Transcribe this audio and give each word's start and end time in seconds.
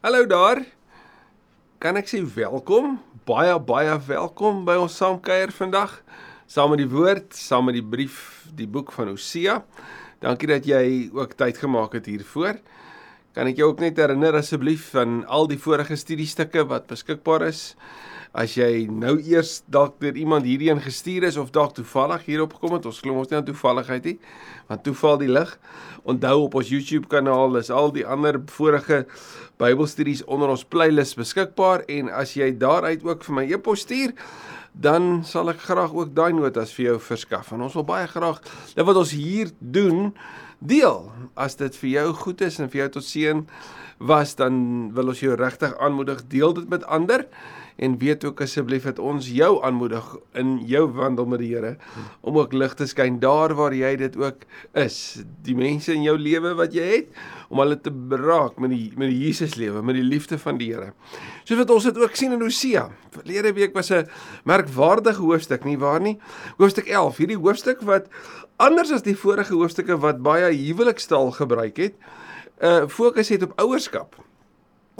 Hallo 0.00 0.24
daar. 0.24 0.62
Kan 1.76 1.98
ek 2.00 2.06
sê 2.08 2.22
welkom? 2.24 2.94
Baie 3.28 3.52
baie 3.68 3.98
welkom 4.06 4.62
by 4.64 4.78
ons 4.80 4.94
saamkuier 4.96 5.50
vandag. 5.52 5.98
Saam 6.48 6.72
met 6.72 6.80
die 6.80 6.88
woord, 6.88 7.36
saam 7.36 7.68
met 7.68 7.76
die 7.76 7.84
brief, 7.84 8.46
die 8.56 8.64
boek 8.64 8.94
van 8.96 9.10
Hosea. 9.12 9.58
Dankie 10.24 10.48
dat 10.48 10.64
jy 10.64 11.10
ook 11.12 11.36
tyd 11.36 11.60
gemaak 11.60 11.98
het 11.98 12.08
hiervoor. 12.08 12.62
Kan 13.36 13.52
ek 13.52 13.60
jou 13.60 13.68
ook 13.74 13.84
net 13.84 14.00
herinner 14.00 14.40
asseblief 14.40 14.88
van 14.94 15.20
al 15.28 15.44
die 15.52 15.60
vorige 15.60 16.00
studiestukke 16.00 16.64
wat 16.72 16.88
beskikbaar 16.88 17.44
is? 17.50 17.74
As 18.32 18.54
jy 18.54 18.86
nou 18.86 19.16
eers 19.18 19.60
dalk 19.70 19.96
deur 20.02 20.16
iemand 20.16 20.46
hierheen 20.46 20.78
gestuur 20.82 21.26
is 21.26 21.38
of 21.40 21.50
dalk 21.54 21.74
toevallig 21.74 22.26
hierop 22.28 22.54
gekom 22.54 22.76
het, 22.76 22.86
ons 22.86 23.00
glo 23.02 23.18
ons 23.18 23.30
nie 23.30 23.38
aan 23.40 23.46
toevalligheid 23.48 24.06
nie, 24.06 24.16
want 24.70 24.84
toeval 24.86 25.18
die 25.22 25.30
lig. 25.30 25.50
Onthou 26.08 26.36
op 26.46 26.54
ons 26.60 26.70
YouTube 26.70 27.10
kanaal 27.10 27.58
is 27.60 27.72
al 27.74 27.90
die 27.94 28.06
ander 28.06 28.38
vorige 28.54 29.02
Bybelstudies 29.60 30.22
onder 30.30 30.52
ons 30.54 30.64
playlist 30.64 31.18
beskikbaar 31.18 31.84
en 31.90 32.08
as 32.14 32.36
jy 32.38 32.52
daaruit 32.56 33.02
ook 33.04 33.26
vir 33.26 33.36
my 33.36 33.44
e-pos 33.50 33.84
stuur, 33.84 34.14
dan 34.72 35.24
sal 35.26 35.50
ek 35.50 35.64
graag 35.66 35.92
ook 35.92 36.14
daai 36.14 36.30
notas 36.32 36.72
vir 36.76 36.92
jou 36.92 36.98
verskaf. 37.02 37.50
En 37.52 37.66
ons 37.66 37.74
wil 37.80 37.88
baie 37.88 38.06
graag 38.08 38.38
dit 38.76 38.86
wat 38.86 39.00
ons 39.02 39.12
hier 39.12 39.50
doen 39.58 40.12
deel. 40.60 41.10
As 41.34 41.58
dit 41.58 41.76
vir 41.82 41.90
jou 41.90 42.08
goed 42.22 42.44
is 42.46 42.60
en 42.60 42.70
vir 42.70 42.84
jou 42.84 42.90
tot 43.00 43.06
seën 43.06 43.42
was, 44.00 44.36
dan 44.38 44.54
wil 44.96 45.12
ons 45.12 45.20
jou 45.20 45.34
regtig 45.36 45.74
aanmoedig 45.82 46.22
deel 46.32 46.54
dit 46.56 46.68
met 46.70 46.86
ander 46.86 47.26
en 47.80 47.96
weet 48.00 48.24
ook 48.28 48.42
asseblief 48.44 48.84
dat 48.84 48.98
ons 49.00 49.28
jou 49.32 49.50
aanmoedig 49.64 50.04
in 50.36 50.58
jou 50.68 50.82
wandel 50.92 51.28
met 51.32 51.40
die 51.40 51.48
Here 51.54 51.76
om 52.20 52.36
ook 52.36 52.52
lig 52.52 52.74
te 52.76 52.86
skyn 52.86 53.16
daar 53.22 53.54
waar 53.56 53.74
jy 53.74 53.94
dit 54.00 54.16
ook 54.20 54.44
is. 54.78 54.98
Die 55.46 55.56
mense 55.56 55.94
in 55.94 56.04
jou 56.04 56.16
lewe 56.20 56.52
wat 56.58 56.76
jy 56.76 56.86
het 56.90 57.22
om 57.48 57.62
hulle 57.62 57.78
te 57.80 57.90
beraak 57.90 58.60
met 58.60 58.74
die 58.74 58.92
met 59.00 59.08
die 59.10 59.18
Jesus 59.24 59.56
lewe, 59.60 59.82
met 59.82 59.96
die 59.96 60.04
liefde 60.04 60.38
van 60.38 60.60
die 60.60 60.70
Here. 60.74 60.92
Soos 61.48 61.62
wat 61.62 61.72
ons 61.72 61.88
dit 61.88 61.98
ook 62.02 62.16
sien 62.20 62.36
in 62.36 62.44
Hosea. 62.44 62.88
Verlede 63.16 63.54
week 63.56 63.74
was 63.74 63.90
'n 63.90 64.08
merkwaardige 64.44 65.22
hoofstuk, 65.22 65.64
nie 65.64 65.78
waar 65.78 66.00
nie? 66.00 66.18
Hoofstuk 66.58 66.86
11, 66.86 67.16
hierdie 67.16 67.40
hoofstuk 67.40 67.80
wat 67.80 68.08
anders 68.56 68.92
as 68.92 69.02
die 69.02 69.16
vorige 69.16 69.54
hoofstukke 69.54 69.96
wat 69.98 70.22
baie 70.22 70.52
huwelikstaal 70.52 71.30
gebruik 71.30 71.76
het, 71.76 71.94
uh 72.62 72.86
fokus 72.88 73.28
het 73.28 73.42
op 73.42 73.52
ouerskap. 73.56 74.16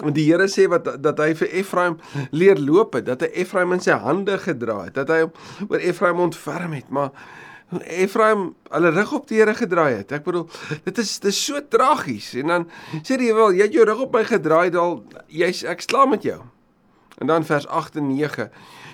En 0.04 0.14
die 0.16 0.24
Here 0.28 0.48
sê 0.48 0.66
wat 0.70 0.88
dat 1.02 1.20
hy 1.20 1.34
vir 1.36 1.52
Efraim 1.60 1.98
leer 2.30 2.60
loop 2.60 2.96
het, 2.96 3.06
dat 3.08 3.24
hy 3.24 3.30
Efraim 3.42 3.74
in 3.76 3.84
sy 3.84 3.96
hande 4.00 4.38
gedra 4.40 4.84
het, 4.86 4.96
dat 4.96 5.12
hy 5.12 5.22
oor 5.68 5.80
Efraim 5.80 6.22
ontferm 6.24 6.76
het, 6.78 6.88
maar 6.88 7.12
Efraim 7.78 8.48
hulle 8.72 8.90
rug 8.96 9.12
op 9.20 9.28
die 9.30 9.38
Here 9.38 9.54
gedraai 9.54 10.00
het. 10.00 10.12
Ek 10.16 10.24
bedoel, 10.26 10.48
dit 10.88 10.98
is 10.98 11.12
dit 11.22 11.30
is 11.30 11.42
so 11.44 11.60
tragies. 11.70 12.32
En 12.40 12.50
dan 12.50 12.66
sê 13.02 13.18
hy 13.20 13.30
wel, 13.36 13.60
jy 13.60 13.68
het 13.68 13.76
jou 13.76 13.86
rug 13.86 14.06
op 14.08 14.16
my 14.18 14.24
gedraai, 14.26 14.72
dal 14.74 14.98
jy's 15.30 15.62
ek 15.68 15.84
slaam 15.86 16.16
met 16.16 16.26
jou. 16.26 16.40
En 17.20 17.30
dan 17.30 17.46
vers 17.46 17.68
8 17.68 18.00
en 18.00 18.08
9. 18.10 18.48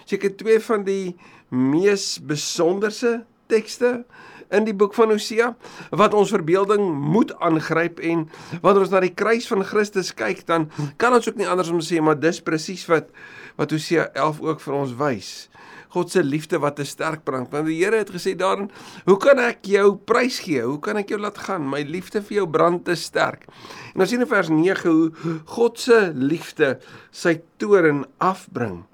Seker 0.04 0.34
twee 0.36 0.60
van 0.60 0.84
die 0.84 1.16
mees 1.48 2.16
besonderse 2.26 3.20
tekste 3.48 4.02
in 4.50 4.66
die 4.68 4.74
boek 4.74 4.94
van 4.94 5.10
Hosea 5.14 5.52
wat 5.90 6.14
ons 6.14 6.34
verbeelding 6.34 6.84
moet 7.14 7.32
aangryp 7.40 8.00
en 8.00 8.26
wanneer 8.62 8.86
ons 8.86 8.94
na 8.94 9.00
die 9.00 9.14
kruis 9.14 9.48
van 9.50 9.64
Christus 9.66 10.12
kyk 10.14 10.44
dan 10.46 10.70
kan 10.96 11.14
ons 11.16 11.28
ook 11.28 11.40
nie 11.40 11.48
anders 11.48 11.72
om 11.72 11.82
sê 11.84 12.02
maar 12.02 12.18
dis 12.20 12.42
presies 12.44 12.86
wat 12.90 13.10
wat 13.56 13.72
Hosea 13.72 14.10
11 14.12 14.40
ook 14.44 14.60
vir 14.60 14.76
ons 14.76 14.92
wys. 15.00 15.30
God 15.96 16.12
se 16.12 16.22
liefde 16.24 16.58
wat 16.60 16.76
te 16.76 16.84
sterk 16.84 17.22
brand. 17.24 17.48
Want 17.52 17.70
die 17.70 17.78
Here 17.78 18.02
het 18.02 18.10
gesê 18.12 18.34
daarin, 18.36 18.70
"Hoe 19.06 19.16
kan 19.16 19.38
ek 19.38 19.64
jou 19.64 19.96
prys 19.96 20.38
gee? 20.40 20.60
Hoe 20.60 20.78
kan 20.78 20.96
ek 20.96 21.08
jou 21.08 21.18
laat 21.18 21.38
gaan? 21.38 21.68
My 21.70 21.82
liefde 21.82 22.22
vir 22.22 22.36
jou 22.36 22.46
brand 22.46 22.84
te 22.84 22.94
sterk." 22.94 23.46
En 23.94 24.00
ons 24.00 24.08
sien 24.08 24.20
in 24.20 24.26
vers 24.26 24.48
9 24.48 24.88
hoe 24.88 25.12
God 25.44 25.78
se 25.78 26.12
liefde 26.14 26.78
sy 27.10 27.40
toorn 27.56 28.04
afbring. 28.18 28.84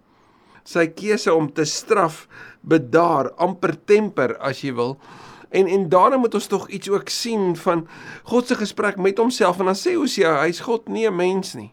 Sy 0.65 0.87
keuse 0.87 1.35
om 1.35 1.53
te 1.53 1.65
straf 1.65 2.29
bedaar, 2.61 3.33
amper 3.37 3.75
temper 3.85 4.37
as 4.39 4.61
jy 4.61 4.75
wil. 4.75 4.99
En 5.53 5.67
en 5.67 5.89
daarna 5.89 6.17
moet 6.17 6.35
ons 6.35 6.47
tog 6.47 6.69
iets 6.69 6.89
ook 6.89 7.09
sien 7.09 7.57
van 7.57 7.85
God 8.23 8.47
se 8.47 8.57
gesprek 8.57 8.97
met 8.97 9.19
homself 9.19 9.59
en 9.59 9.69
dan 9.69 9.77
sê 9.77 9.93
Hosea, 9.95 10.39
hy's 10.41 10.63
God 10.65 10.89
nie 10.89 11.07
'n 11.07 11.17
mens 11.17 11.53
nie. 11.55 11.73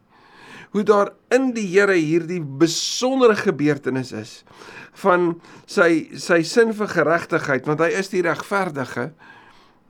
Hoe 0.72 0.84
daar 0.84 1.14
in 1.30 1.54
die 1.54 1.68
Here 1.68 1.96
hierdie 1.96 2.42
besondere 2.42 3.36
gebeurtenis 3.36 4.12
is 4.12 4.44
van 4.92 5.42
sy 5.66 6.10
sy 6.14 6.44
sin 6.44 6.74
vir 6.74 6.88
geregtigheid 6.88 7.66
want 7.66 7.80
hy 7.80 7.90
is 7.96 8.10
die 8.10 8.22
regverdige 8.22 9.12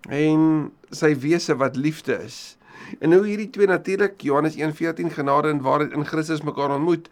en 0.09 0.71
sy 0.91 1.15
wese 1.15 1.55
wat 1.55 1.75
liefde 1.75 2.23
is. 2.23 2.57
En 2.99 3.13
hoe 3.13 3.25
hierdie 3.25 3.49
twee 3.49 3.67
natuurlik 3.67 4.21
Johannes 4.21 4.55
1:14 4.55 5.09
genade 5.09 5.49
en 5.49 5.61
waarheid 5.61 5.93
in 5.93 6.05
Christus 6.05 6.41
mekaar 6.41 6.75
ontmoet, 6.75 7.09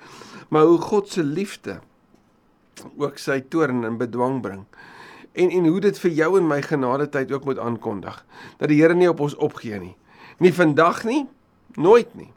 maar 0.50 0.64
hoe 0.64 0.78
God 0.78 1.10
se 1.10 1.24
liefde 1.24 1.80
ook 2.98 3.18
sy 3.18 3.42
toorn 3.50 3.84
in 3.84 3.98
bedwang 3.98 4.42
bring 4.42 4.66
en 5.38 5.54
en 5.54 5.70
hoe 5.70 5.80
dit 5.84 6.00
vir 6.00 6.12
jou 6.18 6.32
en 6.40 6.48
my 6.50 6.62
genade 6.66 7.10
tyd 7.14 7.32
ook 7.32 7.46
moet 7.46 7.62
aankondig 7.62 8.20
dat 8.58 8.70
die 8.72 8.82
Here 8.82 8.96
nie 8.98 9.10
op 9.10 9.22
ons 9.24 9.36
opgee 9.36 9.80
nie. 9.80 9.96
Nie 10.42 10.54
vandag 10.54 11.04
nie, 11.06 11.26
nooit 11.78 12.14
nie. 12.18 12.32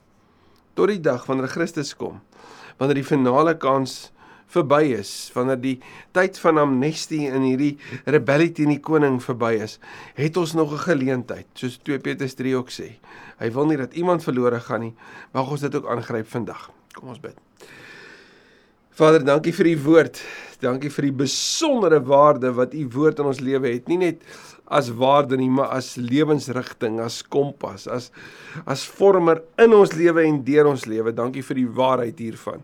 Tot 0.74 0.88
die 0.92 1.00
dag 1.00 1.26
wanneer 1.28 1.50
Christus 1.52 1.92
kom, 1.96 2.20
wanneer 2.78 3.00
die 3.00 3.08
finale 3.08 3.56
kans 3.60 4.12
verby 4.50 4.94
is, 4.96 5.30
wanneer 5.34 5.60
die 5.62 5.76
tyd 6.16 6.38
van 6.42 6.58
amnestie 6.58 7.26
in 7.28 7.44
hierdie 7.46 7.74
rebellie 8.10 8.50
teen 8.56 8.72
die 8.72 8.80
koning 8.82 9.20
verby 9.22 9.52
is, 9.62 9.78
het 10.18 10.36
ons 10.40 10.54
nog 10.58 10.72
'n 10.72 10.84
geleentheid, 10.88 11.46
soos 11.54 11.78
2 11.82 11.98
Petrus 11.98 12.34
3 12.34 12.56
ook 12.56 12.70
sê. 12.70 12.98
Hy 13.38 13.50
wil 13.50 13.66
nie 13.66 13.76
dat 13.76 13.94
iemand 13.94 14.24
verlore 14.24 14.60
gaan 14.60 14.80
nie, 14.80 14.94
mag 15.32 15.50
ons 15.50 15.60
dit 15.60 15.74
ook 15.74 15.86
aangryp 15.86 16.26
vandag. 16.26 16.70
Kom 16.94 17.08
ons 17.08 17.20
bid. 17.20 17.36
Vader, 19.00 19.22
dankie 19.24 19.52
vir 19.56 19.70
u 19.70 19.76
woord. 19.86 20.18
Dankie 20.60 20.90
vir 20.92 21.06
die 21.06 21.14
besondere 21.22 22.02
waarde 22.04 22.50
wat 22.52 22.74
u 22.76 22.82
woord 22.92 23.22
in 23.22 23.30
ons 23.30 23.38
lewe 23.40 23.70
het. 23.72 23.86
Nie 23.88 23.96
net 23.96 24.26
as 24.68 24.90
waarde 24.92 25.38
nie, 25.40 25.48
maar 25.48 25.70
as 25.72 25.94
lewensrigting, 25.96 26.98
as 27.00 27.22
kompas, 27.24 27.86
as 27.88 28.10
as 28.68 28.84
vormer 28.84 29.40
in 29.62 29.72
ons 29.72 29.94
lewe 29.96 30.26
en 30.28 30.42
deur 30.44 30.68
ons 30.68 30.84
lewe. 30.84 31.14
Dankie 31.16 31.44
vir 31.46 31.62
die 31.62 31.70
waarheid 31.80 32.20
hiervan. 32.20 32.60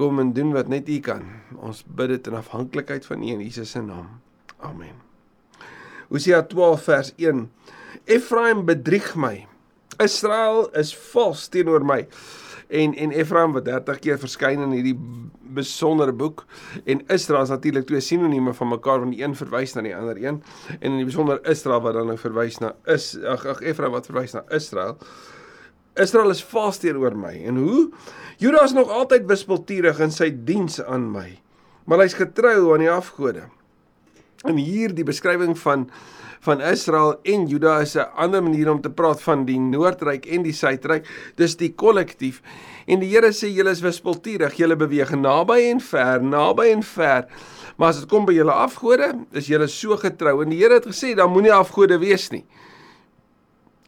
Kom 0.00 0.22
en 0.22 0.32
doen 0.32 0.54
wat 0.56 0.72
net 0.72 0.88
u 0.88 0.96
kan. 1.04 1.28
Ons 1.60 1.84
bid 1.84 2.14
dit 2.14 2.32
in 2.32 2.40
afhanklikheid 2.40 3.04
van 3.04 3.20
u 3.20 3.34
in 3.34 3.44
Jesus 3.44 3.76
se 3.76 3.84
naam. 3.84 4.08
Amen. 4.64 4.96
Hosea 6.08 6.40
12 6.48 6.88
vers 6.88 7.12
1. 7.20 7.44
Efraim 8.08 8.64
bedrieg 8.64 9.12
my. 9.20 9.42
Israel 10.00 10.70
is 10.72 10.96
vals 11.12 11.50
teenoor 11.52 11.84
my 11.84 12.06
en 12.72 12.94
en 12.94 13.12
Efraim 13.12 13.52
wat 13.52 13.64
30 13.68 14.00
keer 14.04 14.18
verskyn 14.20 14.64
in 14.64 14.74
hierdie 14.76 14.96
besondere 15.52 16.14
boek 16.16 16.44
en 16.88 17.02
Israel 17.12 17.44
is 17.44 17.52
natuurlik 17.52 17.86
twee 17.88 18.00
sinonieme 18.00 18.54
van 18.56 18.72
mekaar 18.72 19.02
want 19.04 19.12
die 19.12 19.22
een 19.24 19.36
verwys 19.36 19.76
na 19.76 19.84
die 19.84 19.94
ander 19.96 20.16
een 20.16 20.40
en 20.78 20.88
in 20.90 21.00
die 21.02 21.08
besonder 21.08 21.42
Israel 21.52 21.84
wat 21.84 21.98
dan 21.98 22.08
nou 22.12 22.18
verwys 22.20 22.60
na 22.62 22.72
is 22.88 23.12
ag 23.34 23.44
ag 23.54 23.60
Efraim 23.60 23.92
wat 23.92 24.08
verwys 24.08 24.36
na 24.36 24.44
Israel 24.48 24.96
Israel 26.00 26.32
is 26.32 26.40
vas 26.48 26.78
teenoor 26.80 27.16
my 27.16 27.34
en 27.50 27.58
hoe? 27.60 27.90
Juda 28.40 28.62
is 28.64 28.72
nog 28.72 28.88
altyd 28.88 29.28
wispelturig 29.28 30.00
in 30.00 30.14
sy 30.14 30.30
diens 30.32 30.80
aan 30.82 31.10
my 31.12 31.28
maar 31.84 32.00
hy's 32.04 32.16
getrou 32.16 32.72
aan 32.72 32.86
die 32.86 32.92
afgode 32.92 33.48
en 34.44 34.56
hier 34.56 34.94
die 34.94 35.06
beskrywing 35.06 35.56
van 35.58 35.88
van 36.42 36.58
Israel 36.60 37.20
en 37.22 37.44
Juda 37.46 37.76
is 37.80 37.94
'n 37.94 38.10
ander 38.18 38.42
manier 38.42 38.70
om 38.70 38.80
te 38.80 38.90
praat 38.90 39.22
van 39.22 39.44
die 39.44 39.58
noordryk 39.60 40.26
en 40.26 40.42
die 40.42 40.52
suidryk. 40.52 41.06
Dis 41.36 41.56
die 41.56 41.72
kollektief. 41.74 42.42
En 42.86 42.98
die 42.98 43.08
Here 43.08 43.30
sê 43.30 43.46
julle 43.46 43.70
is 43.70 43.80
wispelturig, 43.80 44.54
julle 44.54 44.76
beweeg 44.76 45.14
naby 45.14 45.70
en 45.70 45.80
ver, 45.80 46.22
naby 46.22 46.72
en 46.72 46.82
ver. 46.82 47.26
Maar 47.76 47.88
as 47.88 48.00
dit 48.00 48.08
kom 48.08 48.24
by 48.24 48.32
julle 48.32 48.52
afgode, 48.52 49.14
is 49.32 49.46
julle 49.46 49.68
so 49.68 49.96
getrou 49.96 50.42
en 50.42 50.50
die 50.50 50.58
Here 50.58 50.74
het 50.74 50.86
gesê 50.86 51.14
dan 51.14 51.30
moenie 51.30 51.52
afgode 51.52 51.98
wees 51.98 52.30
nie. 52.30 52.44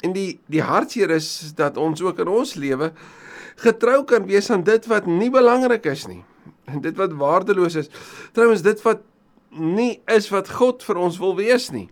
En 0.03 0.13
die 0.13 0.41
die 0.47 0.63
hartseer 0.63 1.11
is 1.11 1.53
dat 1.57 1.77
ons 1.77 2.03
ook 2.03 2.19
in 2.19 2.29
ons 2.29 2.55
lewe 2.55 2.93
getrou 3.57 4.05
kan 4.05 4.27
wees 4.27 4.51
aan 4.51 4.63
dit 4.63 4.87
wat 4.87 5.07
nie 5.07 5.31
belangrik 5.31 5.87
is 5.87 6.07
nie. 6.07 6.25
En 6.65 6.81
dit 6.81 6.97
wat 6.97 7.13
waardeloos 7.13 7.75
is. 7.75 7.91
Trouwens 8.33 8.63
dit 8.63 8.83
wat 8.83 9.03
nie 9.59 10.03
is 10.11 10.31
wat 10.33 10.51
God 10.59 10.85
vir 10.87 11.01
ons 11.01 11.19
wil 11.23 11.37
wees 11.39 11.71
nie. 11.75 11.89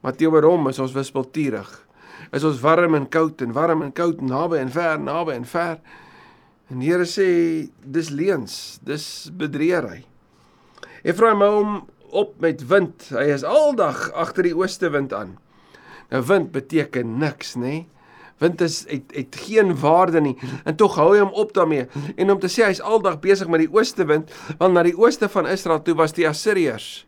Maar 0.00 0.16
teenoor 0.16 0.46
hom 0.48 0.70
is 0.70 0.80
ons 0.80 0.94
wispelturig. 0.96 1.68
Is 2.36 2.44
ons 2.46 2.60
warm 2.62 2.96
en 2.96 3.08
koud 3.10 3.42
en 3.44 3.52
warm 3.56 3.84
en 3.84 3.92
koud 3.92 4.20
naby 4.24 4.60
en 4.60 4.72
ver, 4.72 5.00
naby 5.00 5.36
en 5.38 5.46
ver. 5.48 5.78
En 6.70 6.80
die 6.80 6.90
Here 6.92 7.06
sê 7.08 7.28
dis 7.82 8.10
leuns, 8.14 8.78
dis 8.86 9.04
bedriegery. 9.36 10.04
Efraim 11.02 11.42
hou 11.42 11.54
hom 11.56 11.78
op 12.10 12.36
met 12.42 12.62
wind. 12.70 13.08
Hy 13.14 13.28
is 13.34 13.46
aldag 13.46 14.08
agter 14.18 14.46
die 14.48 14.56
ooste 14.56 14.90
wind 14.92 15.14
aan. 15.16 15.36
Nou 16.10 16.22
wind 16.26 16.50
beteken 16.54 17.18
niks, 17.22 17.56
nê? 17.56 17.62
Nee? 17.62 17.86
Wind 18.40 18.60
is 18.64 18.82
het, 18.88 19.12
het 19.14 19.36
geen 19.46 19.74
waarde 19.80 20.20
nie 20.24 20.36
en 20.64 20.76
tog 20.80 20.96
hou 20.96 21.12
hy 21.12 21.20
hom 21.20 21.34
op 21.36 21.52
daarmee. 21.56 21.86
En 22.16 22.32
om 22.32 22.40
te 22.40 22.48
sê 22.48 22.64
hy's 22.68 22.80
aldag 22.80 23.20
besig 23.20 23.48
met 23.52 23.64
die 23.66 23.72
ooste 23.72 24.06
wind, 24.08 24.32
want 24.58 24.74
na 24.74 24.84
die 24.86 24.96
ooste 24.96 25.28
van 25.28 25.48
Israel 25.50 25.82
toe 25.84 25.94
was 25.98 26.16
die 26.16 26.28
Assiriërs 26.28 27.06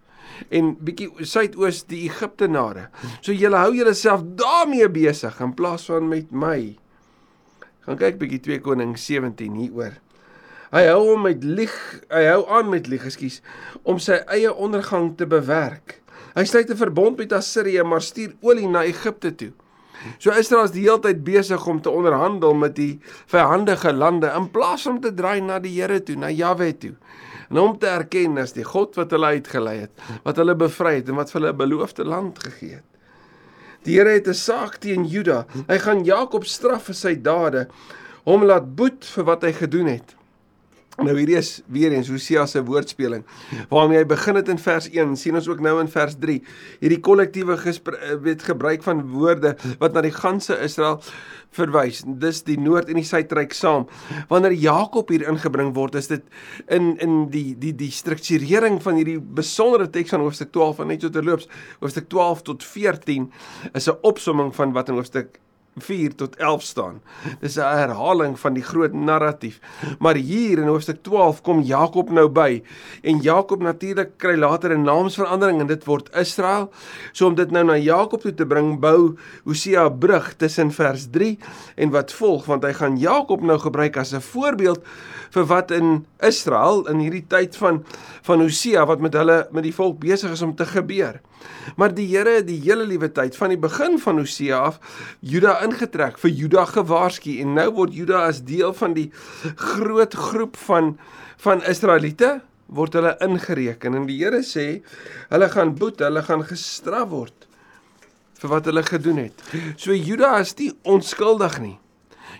en 0.50 0.72
bietjie 0.82 1.26
suidoos 1.28 1.82
die 1.90 2.04
Egiptenare. 2.08 2.88
So 3.20 3.34
julle 3.36 3.60
hou 3.60 3.72
julleself 3.76 4.24
daarmee 4.38 4.88
besig 4.92 5.38
in 5.44 5.54
plaas 5.58 5.86
van 5.90 6.08
met 6.10 6.32
my. 6.34 6.74
Gaan 7.86 7.98
kyk 8.00 8.18
bietjie 8.20 8.40
2 8.48 8.62
Koning 8.64 8.96
17 8.98 9.58
hieroor. 9.60 9.98
Hy 10.72 10.86
hou 10.88 11.00
hom 11.10 11.26
met 11.26 11.42
lieg, 11.44 11.74
hy 12.08 12.22
hou 12.30 12.44
aan 12.56 12.70
met 12.72 12.86
lieg, 12.88 13.04
ekskuus, 13.04 13.42
om 13.84 13.98
sy 14.00 14.22
eie 14.32 14.52
ondergang 14.52 15.10
te 15.20 15.28
bewerk. 15.28 15.98
Hy 16.32 16.44
sluit 16.48 16.70
'n 16.70 16.80
verbond 16.80 17.18
met 17.18 17.32
Assirië, 17.32 17.82
maar 17.84 18.00
stuur 18.00 18.32
olie 18.40 18.68
na 18.68 18.84
Egipte 18.84 19.34
toe. 19.34 19.52
So 20.18 20.30
Israel 20.30 20.64
is 20.64 20.74
die 20.74 20.84
hele 20.86 21.00
tyd 21.00 21.24
besig 21.24 21.66
om 21.66 21.80
te 21.82 21.90
onderhandel 21.90 22.54
met 22.54 22.76
die 22.76 23.00
vyhandige 23.30 23.92
lande 23.92 24.32
in 24.36 24.50
plaas 24.50 24.86
om 24.86 25.00
te 25.00 25.12
draai 25.14 25.40
na 25.40 25.58
die 25.58 25.74
Here 25.80 26.00
toe, 26.02 26.16
na 26.16 26.30
Jahwe 26.30 26.72
toe. 26.78 26.94
En 27.50 27.58
om 27.58 27.78
te 27.78 27.86
erken 27.86 28.38
as 28.38 28.54
die 28.56 28.64
God 28.64 28.96
wat 28.96 29.10
hulle 29.12 29.34
uitgelei 29.36 29.76
het, 29.82 29.92
wat 30.24 30.40
hulle 30.40 30.56
bevry 30.56 30.94
het 31.00 31.08
en 31.12 31.20
wat 31.20 31.30
vir 31.30 31.40
hulle 31.40 31.52
'n 31.52 31.56
beloofde 31.56 32.04
land 32.04 32.38
gegee 32.38 32.80
het. 32.80 32.88
Die 33.84 33.98
Here 33.98 34.14
het 34.14 34.28
'n 34.28 34.34
saak 34.34 34.76
teen 34.76 35.04
Juda. 35.04 35.46
Hy 35.68 35.78
gaan 35.78 36.04
Jakob 36.04 36.44
straf 36.44 36.84
vir 36.84 36.94
sy 36.94 37.14
dade, 37.14 37.68
hom 38.24 38.44
laat 38.44 38.74
boet 38.76 39.04
vir 39.04 39.24
wat 39.24 39.42
hy 39.42 39.52
gedoen 39.52 39.86
het. 39.86 40.14
Nou 41.00 41.14
hierdie 41.16 41.38
is 41.38 41.62
weer 41.72 41.94
eens 41.96 42.10
Hosea 42.12 42.44
se 42.46 42.60
woordspeling. 42.68 43.22
Waarmee 43.70 44.02
hy 44.02 44.06
begin 44.10 44.36
het 44.36 44.50
in 44.52 44.58
vers 44.60 44.90
1, 44.92 45.14
sien 45.16 45.38
ons 45.38 45.46
ook 45.48 45.62
nou 45.64 45.78
in 45.80 45.88
vers 45.88 46.18
3. 46.20 46.34
Hierdie 46.82 47.00
kollektiewe 47.00 47.56
weet 48.20 48.42
gebruik 48.44 48.84
van 48.84 49.00
woorde 49.08 49.54
wat 49.80 49.96
na 49.96 50.02
die 50.04 50.12
ganse 50.12 50.58
Israel 50.60 51.00
verwys. 51.56 52.02
Dis 52.04 52.42
die 52.44 52.58
noord 52.60 52.90
en 52.92 53.00
die 53.00 53.06
suidryk 53.08 53.56
saam. 53.56 53.86
Wanneer 54.28 54.52
Jakob 54.52 55.08
hier 55.12 55.24
ingebring 55.28 55.72
word, 55.76 55.96
is 55.96 56.10
dit 56.12 56.26
in 56.68 56.92
in 57.00 57.16
die 57.32 57.54
die 57.56 57.72
die 57.72 57.90
strukturering 57.92 58.76
van 58.84 59.00
hierdie 59.00 59.20
besondere 59.20 59.88
teks 59.88 60.12
van 60.12 60.26
hoofstuk 60.26 60.52
12 60.52 60.76
van 60.82 60.92
net 60.92 61.04
so 61.04 61.12
terloops, 61.12 61.48
hoofstuk 61.80 62.10
12 62.12 62.44
tot 62.52 62.64
14 62.64 63.30
is 63.72 63.88
'n 63.88 63.96
opsomming 64.02 64.52
van 64.54 64.72
wat 64.76 64.88
in 64.88 65.00
hoofstuk 65.00 65.40
4 65.76 66.14
tot 66.14 66.36
11 66.36 66.62
staan. 66.62 67.00
Dis 67.40 67.56
'n 67.56 67.60
herhaling 67.60 68.38
van 68.38 68.54
die 68.54 68.62
groot 68.62 68.92
narratief. 68.92 69.60
Maar 69.98 70.14
hier 70.14 70.58
in 70.58 70.66
hoofstuk 70.66 71.02
12 71.02 71.40
kom 71.40 71.60
Jakob 71.60 72.10
nou 72.10 72.28
by 72.28 72.62
en 73.02 73.18
Jakob 73.18 73.62
natuurlik 73.62 74.10
kry 74.16 74.36
later 74.36 74.70
'n 74.76 74.82
naamsverandering 74.82 75.60
en 75.60 75.66
dit 75.66 75.84
word 75.84 76.10
Israel. 76.14 76.70
So 77.12 77.26
om 77.26 77.34
dit 77.34 77.50
nou 77.50 77.64
na 77.64 77.76
Jakob 77.76 78.20
toe 78.20 78.34
te 78.34 78.46
bring, 78.46 78.80
bou 78.80 79.16
Hosea 79.44 79.88
'n 79.88 79.98
brug 79.98 80.34
tussen 80.36 80.72
vers 80.72 81.06
3 81.10 81.38
en 81.76 81.90
wat 81.90 82.12
volg 82.12 82.44
want 82.44 82.64
hy 82.64 82.72
gaan 82.72 82.98
Jakob 82.98 83.42
nou 83.42 83.58
gebruik 83.58 83.96
as 83.96 84.12
'n 84.12 84.20
voorbeeld 84.20 84.80
vir 85.32 85.46
wat 85.48 85.72
in 85.72 86.04
Israel 86.24 86.84
in 86.92 87.00
hierdie 87.02 87.24
tyd 87.28 87.56
van 87.60 87.82
van 88.26 88.42
Hosea 88.44 88.84
wat 88.86 89.00
met 89.02 89.16
hulle 89.18 89.38
met 89.50 89.64
die 89.66 89.74
volk 89.74 89.98
besig 90.02 90.34
is 90.34 90.42
om 90.44 90.54
te 90.56 90.66
gebeur. 90.68 91.20
Maar 91.76 91.94
die 91.94 92.06
Here 92.12 92.36
het 92.38 92.46
die 92.46 92.60
hele 92.62 92.84
liewe 92.86 93.08
tyd 93.12 93.36
van 93.36 93.50
die 93.54 93.58
begin 93.58 93.98
van 93.98 94.20
Hosea 94.20 94.60
af 94.68 94.78
Juda 95.20 95.58
ingetrek, 95.64 96.20
vir 96.22 96.30
Juda 96.30 96.66
gewaarsku 96.70 97.38
en 97.42 97.56
nou 97.58 97.68
word 97.80 97.96
Juda 97.96 98.26
as 98.28 98.42
deel 98.46 98.74
van 98.78 98.94
die 98.98 99.10
groot 99.56 100.14
groep 100.14 100.56
van 100.68 100.96
van 101.42 101.64
Israeliete 101.66 102.40
word 102.72 102.94
hulle 102.96 103.16
ingereken 103.24 103.96
en 103.98 104.06
die 104.08 104.20
Here 104.20 104.42
sê 104.46 104.66
hulle 105.32 105.48
gaan 105.52 105.74
boet, 105.78 106.04
hulle 106.04 106.22
gaan 106.22 106.44
gestraf 106.46 107.10
word 107.10 107.48
vir 108.42 108.50
wat 108.50 108.66
hulle 108.66 108.82
gedoen 108.82 109.20
het. 109.26 109.42
So 109.78 109.94
Juda 109.94 110.36
is 110.42 110.54
nie 110.58 110.72
onskuldig 110.82 111.58
nie. 111.62 111.76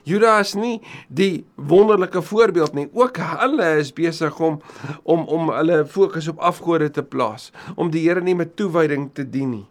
Juda 0.02 0.38
is 0.42 0.56
nie 0.58 0.80
die 1.08 1.44
wonderlike 1.54 2.22
voorbeeld 2.26 2.74
nie. 2.74 2.88
Ook 2.92 3.20
hulle 3.22 3.68
is 3.78 3.92
besig 3.94 4.38
om 4.42 4.58
om 5.02 5.26
om 5.30 5.52
hulle 5.54 5.84
fokus 5.86 6.28
op 6.28 6.42
afgode 6.42 6.90
te 6.90 7.02
plaas, 7.02 7.50
om 7.76 7.90
die 7.90 8.02
Here 8.08 8.20
nie 8.20 8.34
met 8.34 8.56
toewyding 8.56 9.10
te 9.14 9.24
dien 9.28 9.50
nie. 9.50 9.66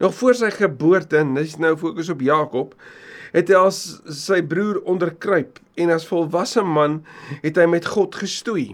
Nog 0.00 0.14
voor 0.14 0.34
sy 0.34 0.50
geboorte, 0.50 1.20
en 1.20 1.34
dis 1.36 1.58
nou 1.60 1.76
fokus 1.76 2.08
op 2.10 2.22
Jakob, 2.24 2.72
het 3.32 3.52
hy 3.52 3.60
as 3.60 4.00
sy 4.08 4.40
broer 4.44 4.80
onderkruip 4.88 5.60
en 5.80 5.92
as 5.92 6.08
volwasse 6.08 6.64
man 6.64 7.02
het 7.44 7.60
hy 7.60 7.68
met 7.68 7.86
God 7.92 8.16
gestoei. 8.18 8.72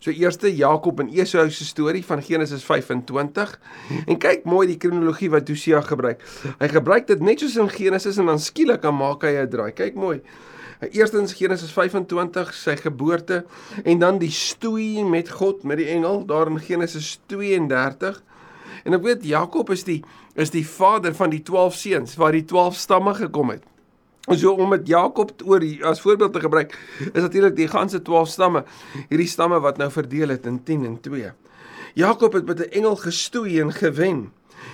So 0.00 0.10
eerste 0.10 0.48
Jakob 0.56 1.00
en 1.02 1.10
Esau 1.12 1.50
se 1.52 1.64
storie 1.68 2.00
van 2.04 2.22
Genesis 2.24 2.62
25. 2.64 3.50
En 4.06 4.16
kyk 4.16 4.46
mooi 4.48 4.64
die 4.70 4.78
kronologie 4.80 5.28
wat 5.28 5.48
Hosea 5.52 5.82
gebruik. 5.84 6.22
Hy 6.56 6.68
gebruik 6.72 7.04
dit 7.10 7.20
net 7.20 7.44
soos 7.44 7.58
in 7.60 7.68
Genesis 7.68 8.16
en 8.16 8.30
dan 8.32 8.40
skielik 8.40 8.80
dan 8.80 8.96
maak 8.96 9.26
hy 9.28 9.34
'n 9.36 9.50
draai. 9.52 9.72
Kyk 9.76 10.00
mooi. 10.00 10.22
Eerstens 10.80 11.34
Genesis 11.36 11.72
25 11.76 12.54
sy 12.54 12.76
geboorte 12.80 13.44
en 13.84 13.98
dan 13.98 14.18
die 14.18 14.30
stoei 14.32 15.04
met 15.04 15.28
God 15.28 15.64
met 15.64 15.76
die 15.76 15.92
engel 15.92 16.24
daar 16.24 16.48
in 16.48 16.58
Genesis 16.58 17.20
32. 17.26 18.22
En 18.84 18.96
ek 18.96 19.02
weet 19.02 19.24
Jakob 19.24 19.70
is 19.70 19.84
die 19.84 20.02
is 20.34 20.50
die 20.50 20.64
vader 20.64 21.12
van 21.14 21.28
die 21.30 21.42
12 21.42 21.74
seuns 21.74 22.16
waar 22.16 22.32
die 22.32 22.44
12 22.44 22.74
stamme 22.74 23.14
gekom 23.14 23.50
het. 23.50 23.62
So 24.28 24.52
om 24.52 24.68
met 24.68 24.86
Jakob 24.86 25.32
oor 25.44 25.64
as 25.88 26.00
voorbeeld 26.00 26.32
te 26.32 26.40
gebruik, 26.40 26.74
is 27.12 27.22
natuurlik 27.22 27.56
die 27.56 27.68
ganse 27.68 28.02
12 28.02 28.28
stamme, 28.28 28.64
hierdie 29.08 29.28
stamme 29.28 29.60
wat 29.60 29.80
nou 29.80 29.90
verdeel 29.90 30.28
het 30.28 30.46
in 30.46 30.62
10 30.64 30.84
en 30.84 31.00
2. 31.00 31.32
Jakob 31.94 32.32
het 32.32 32.46
met 32.46 32.60
'n 32.60 32.70
engel 32.70 32.96
gestoei 32.96 33.60
en 33.60 33.72
gewen. 33.72 34.32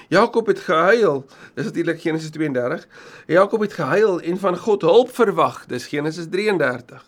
Jakob 0.08 0.46
het 0.46 0.58
gehuil, 0.58 1.25
dis 1.54 1.64
natuurlik 1.64 2.00
Genesis 2.00 2.31
32. 2.31 2.88
Jakob 3.26 3.60
het 3.60 3.72
gehuil 3.72 4.20
en 4.20 4.38
van 4.38 4.58
God 4.58 4.82
hulp 4.82 5.14
verwag, 5.14 5.66
dis 5.66 5.87
Genesis 5.87 6.26
33. 6.31 7.04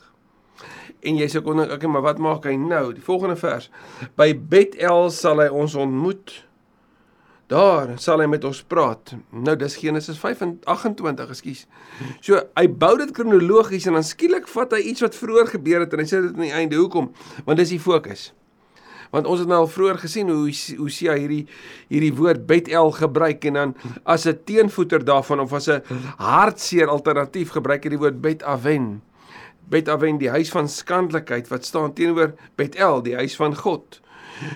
En 1.00 1.16
jy 1.16 1.28
sê 1.30 1.42
kon 1.42 1.60
ek 1.60 1.72
okay, 1.72 1.90
maar 1.90 2.02
wat 2.02 2.18
maak 2.18 2.44
hy 2.44 2.56
nou? 2.58 2.92
Die 2.92 3.02
volgende 3.02 3.36
vers. 3.36 3.70
By 4.18 4.32
Bethel 4.34 5.10
sal 5.10 5.38
hy 5.38 5.48
ons 5.48 5.74
ontmoet. 5.74 6.47
Daar 7.48 7.94
sal 7.96 8.20
hy 8.20 8.26
met 8.28 8.42
ons 8.44 8.58
praat. 8.68 9.14
Nou 9.32 9.54
dis 9.56 9.78
Genesis 9.80 10.18
5:28, 10.20 11.30
ekskuus. 11.32 11.62
So 12.20 12.40
hy 12.58 12.66
bou 12.68 12.92
dit 13.00 13.12
kronologies 13.16 13.86
en 13.88 13.96
dan 13.96 14.04
skielik 14.04 14.48
vat 14.52 14.74
hy 14.76 14.82
iets 14.90 15.00
wat 15.00 15.16
vroeër 15.16 15.48
gebeur 15.54 15.80
het 15.80 15.94
en 15.96 16.02
hy 16.02 16.04
sê 16.10 16.20
dit 16.20 16.34
aan 16.34 16.44
die 16.44 16.52
einde. 16.52 16.76
Hoekom? 16.76 17.08
Want 17.46 17.58
dis 17.58 17.72
die 17.72 17.80
fokus. 17.80 18.32
Want 19.10 19.26
ons 19.26 19.40
het 19.40 19.48
nou 19.48 19.62
al 19.62 19.70
vroeër 19.72 20.00
gesien 20.02 20.28
hoe 20.28 20.52
hoe 20.76 20.90
sien 20.92 21.08
hy 21.08 21.16
hierdie 21.22 21.46
hierdie 21.88 22.12
woord 22.18 22.44
Bethel 22.46 22.92
gebruik 22.98 23.44
en 23.48 23.54
dan 23.54 23.74
as 24.04 24.26
'n 24.28 24.44
teenvoeter 24.44 25.04
daarvan 25.04 25.40
of 25.40 25.52
as 25.52 25.68
'n 25.68 25.80
hartseer 26.18 26.88
alternatief 26.88 27.56
gebruik 27.56 27.84
hy 27.84 27.90
die 27.96 28.02
woord 28.04 28.20
Bethaven. 28.20 29.00
Bethaven 29.70 30.18
die 30.18 30.30
huis 30.30 30.50
van 30.50 30.68
skandelikheid 30.68 31.48
wat 31.48 31.64
staan 31.64 31.94
teenoor 31.94 32.34
Bethel, 32.56 33.02
die 33.02 33.16
huis 33.16 33.36
van 33.36 33.56
God. 33.56 34.00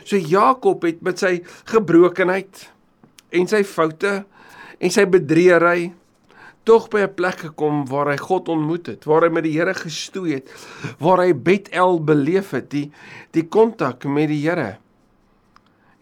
So 0.04 0.16
Jakob 0.16 0.82
het 0.82 1.00
met 1.00 1.18
sy 1.18 1.42
gebrokenheid 1.64 2.72
en 3.32 3.48
sy 3.50 3.62
foute 3.64 4.22
en 4.82 4.92
sy 4.92 5.04
bedriegery 5.08 5.92
tog 6.68 6.88
by 6.90 7.02
'n 7.02 7.14
plek 7.14 7.38
gekom 7.48 7.86
waar 7.86 8.10
hy 8.10 8.16
God 8.16 8.48
ontmoet 8.48 8.86
het, 8.86 9.04
waar 9.04 9.22
hy 9.22 9.30
met 9.30 9.44
die 9.44 9.58
Here 9.58 9.74
gestoei 9.74 10.34
het, 10.34 10.48
waar 10.98 11.18
hy 11.18 11.32
Bethel 11.34 11.98
beleef 12.04 12.50
het, 12.50 12.70
die 12.70 12.92
die 13.32 13.48
kontak 13.48 14.04
met 14.04 14.28
die 14.28 14.48
Here. 14.48 14.78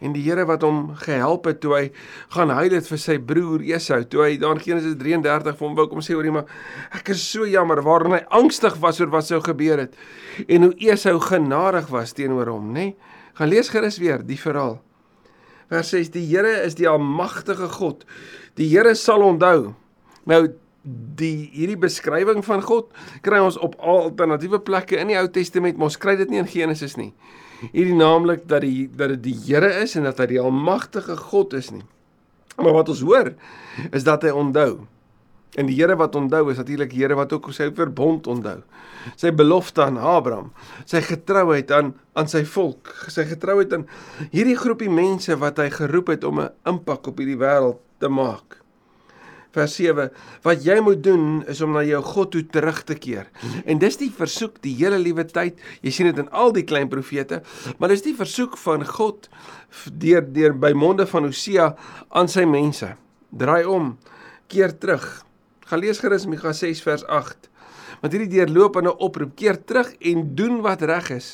En 0.00 0.12
die 0.12 0.22
Here 0.22 0.44
wat 0.44 0.62
hom 0.62 0.96
gehelp 0.96 1.44
het 1.44 1.60
toe 1.60 1.74
hy 1.74 1.92
gaan 2.28 2.50
huil 2.50 2.70
het 2.70 2.86
vir 2.86 2.98
sy 2.98 3.18
broer 3.18 3.60
Esau, 3.60 4.04
toe 4.04 4.22
hy 4.22 4.36
daar 4.36 4.56
in 4.56 4.60
Genesis 4.60 4.96
33 4.96 5.56
vir 5.56 5.68
hom 5.68 5.76
wou 5.76 5.88
kom 5.88 6.00
sê 6.00 6.12
jy 6.12 6.30
maar 6.30 6.46
ek 6.92 7.08
is 7.08 7.30
so 7.30 7.46
jammer 7.46 7.82
waarin 7.82 8.12
hy 8.12 8.24
angstig 8.30 8.76
was 8.80 9.00
oor 9.00 9.10
wat 9.10 9.24
sou 9.24 9.40
gebeur 9.40 9.78
het 9.78 9.94
en 10.48 10.62
hoe 10.62 10.74
Esau 10.78 11.18
genadig 11.20 11.88
was 11.88 12.12
teenoor 12.12 12.48
hom, 12.48 12.72
nê? 12.72 12.72
Nee? 12.72 12.96
Gaan 13.34 13.48
lees 13.48 13.68
gerus 13.68 13.98
weer 13.98 14.26
die 14.26 14.36
verhaal 14.36 14.80
vers 15.70 15.92
6 15.94 16.12
die 16.14 16.26
Here 16.28 16.60
is 16.64 16.76
die 16.78 16.88
almagtige 16.90 17.68
God. 17.78 18.04
Die 18.58 18.68
Here 18.70 18.94
sal 18.98 19.24
onthou. 19.26 19.72
Nou 20.28 20.42
die 21.20 21.50
hierdie 21.52 21.78
beskrywing 21.80 22.40
van 22.46 22.62
God 22.64 22.88
kry 23.24 23.40
ons 23.44 23.58
op 23.60 23.74
alternatiewe 23.84 24.62
plekke 24.64 24.96
in 24.96 25.10
die 25.12 25.18
Ou 25.20 25.26
Testament, 25.28 25.76
maar 25.76 25.90
ons 25.90 26.00
kry 26.00 26.14
dit 26.16 26.30
nie 26.32 26.40
in 26.40 26.48
Genesis 26.48 26.96
nie. 26.96 27.10
Hierdie 27.74 27.96
naamlik 27.98 28.46
dat 28.48 28.64
die 28.64 28.88
dat 28.88 29.14
dit 29.16 29.26
die 29.28 29.36
Here 29.44 29.68
is 29.82 29.96
en 30.00 30.08
dat 30.08 30.22
hy 30.22 30.30
die 30.34 30.40
almagtige 30.40 31.18
God 31.20 31.56
is 31.58 31.68
nie. 31.74 31.84
Maar 32.60 32.80
wat 32.80 32.92
ons 32.92 33.04
hoor 33.04 33.34
is 33.92 34.04
dat 34.04 34.24
hy 34.24 34.32
onthou. 34.36 34.80
En 35.58 35.66
die 35.66 35.74
Here 35.74 35.96
wat 35.98 36.14
onthou 36.14 36.44
is 36.52 36.60
natuurlik 36.60 36.92
die 36.92 37.02
Here 37.02 37.16
wat 37.18 37.32
ook 37.34 37.50
sy 37.54 37.70
verbond 37.74 38.28
onthou. 38.30 38.60
Sy 39.18 39.32
belofte 39.34 39.82
aan 39.82 39.98
Abraham, 39.98 40.52
sy 40.86 41.02
getrouheid 41.02 41.72
aan 41.74 41.94
aan 42.18 42.28
sy 42.28 42.42
volk, 42.44 42.90
sy 43.08 43.24
getrouheid 43.24 43.72
aan 43.74 43.86
hierdie 44.30 44.58
groepie 44.58 44.90
mense 44.92 45.34
wat 45.40 45.58
hy 45.62 45.70
geroep 45.72 46.10
het 46.14 46.24
om 46.24 46.40
'n 46.40 46.50
impak 46.66 47.06
op 47.06 47.18
hierdie 47.18 47.38
wêreld 47.38 47.78
te 47.98 48.08
maak. 48.08 48.60
Vers 49.50 49.74
7: 49.74 50.10
Wat 50.42 50.62
jy 50.64 50.78
moet 50.80 51.02
doen 51.02 51.42
is 51.48 51.60
om 51.60 51.72
na 51.72 51.82
jou 51.82 52.02
God 52.02 52.30
toe 52.30 52.46
terug 52.46 52.84
te 52.84 52.94
keer. 52.94 53.26
En 53.64 53.78
dis 53.78 53.96
die 53.96 54.10
versoek 54.10 54.62
die 54.62 54.74
hele 54.74 54.98
liewe 54.98 55.24
tyd. 55.24 55.58
Jy 55.82 55.90
sien 55.90 56.06
dit 56.06 56.18
in 56.18 56.30
al 56.30 56.52
die 56.52 56.62
klein 56.62 56.88
profete, 56.88 57.42
maar 57.78 57.88
dis 57.88 58.02
die 58.02 58.14
versoek 58.14 58.56
van 58.56 58.86
God 58.86 59.28
deur 59.90 60.22
deur 60.32 60.54
by 60.54 60.72
monde 60.72 61.06
van 61.06 61.24
Hosea 61.24 61.74
aan 62.08 62.28
sy 62.28 62.44
mense. 62.44 62.94
Draai 63.30 63.64
om, 63.64 63.98
keer 64.48 64.78
terug 64.78 65.24
Gaan 65.70 65.78
lees 65.78 66.00
gerus 66.02 66.24
Mikha 66.26 66.50
6 66.50 66.80
vers 66.82 67.04
8. 67.06 67.46
Want 68.02 68.14
hierdie 68.14 68.32
deurlopende 68.32 68.90
oproep 68.98 69.36
keer 69.38 69.54
terug 69.62 69.92
en 70.10 70.24
doen 70.34 70.58
wat 70.64 70.82
reg 70.82 71.12
is. 71.14 71.28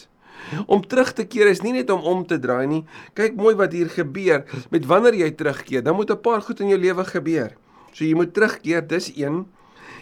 Om 0.69 0.83
terug 0.85 1.15
te 1.17 1.25
keer 1.25 1.49
is 1.49 1.63
nie 1.65 1.73
net 1.73 1.89
om 1.91 2.05
om 2.05 2.21
te 2.29 2.37
draai 2.39 2.67
nie. 2.69 2.83
Kyk 3.17 3.39
mooi 3.41 3.55
wat 3.57 3.73
hier 3.73 3.89
gebeur 3.89 4.45
met 4.75 4.85
wanneer 4.85 5.17
jy 5.23 5.31
terugkeer. 5.41 5.83
Dan 5.83 5.97
moet 5.97 6.13
'n 6.13 6.21
paar 6.21 6.43
goed 6.43 6.61
in 6.61 6.69
jou 6.69 6.79
lewe 6.79 7.05
gebeur. 7.05 7.57
So 7.93 8.05
jy 8.05 8.15
moet 8.15 8.35
terugkeer, 8.35 8.87
dis 8.87 9.09
een. 9.17 9.47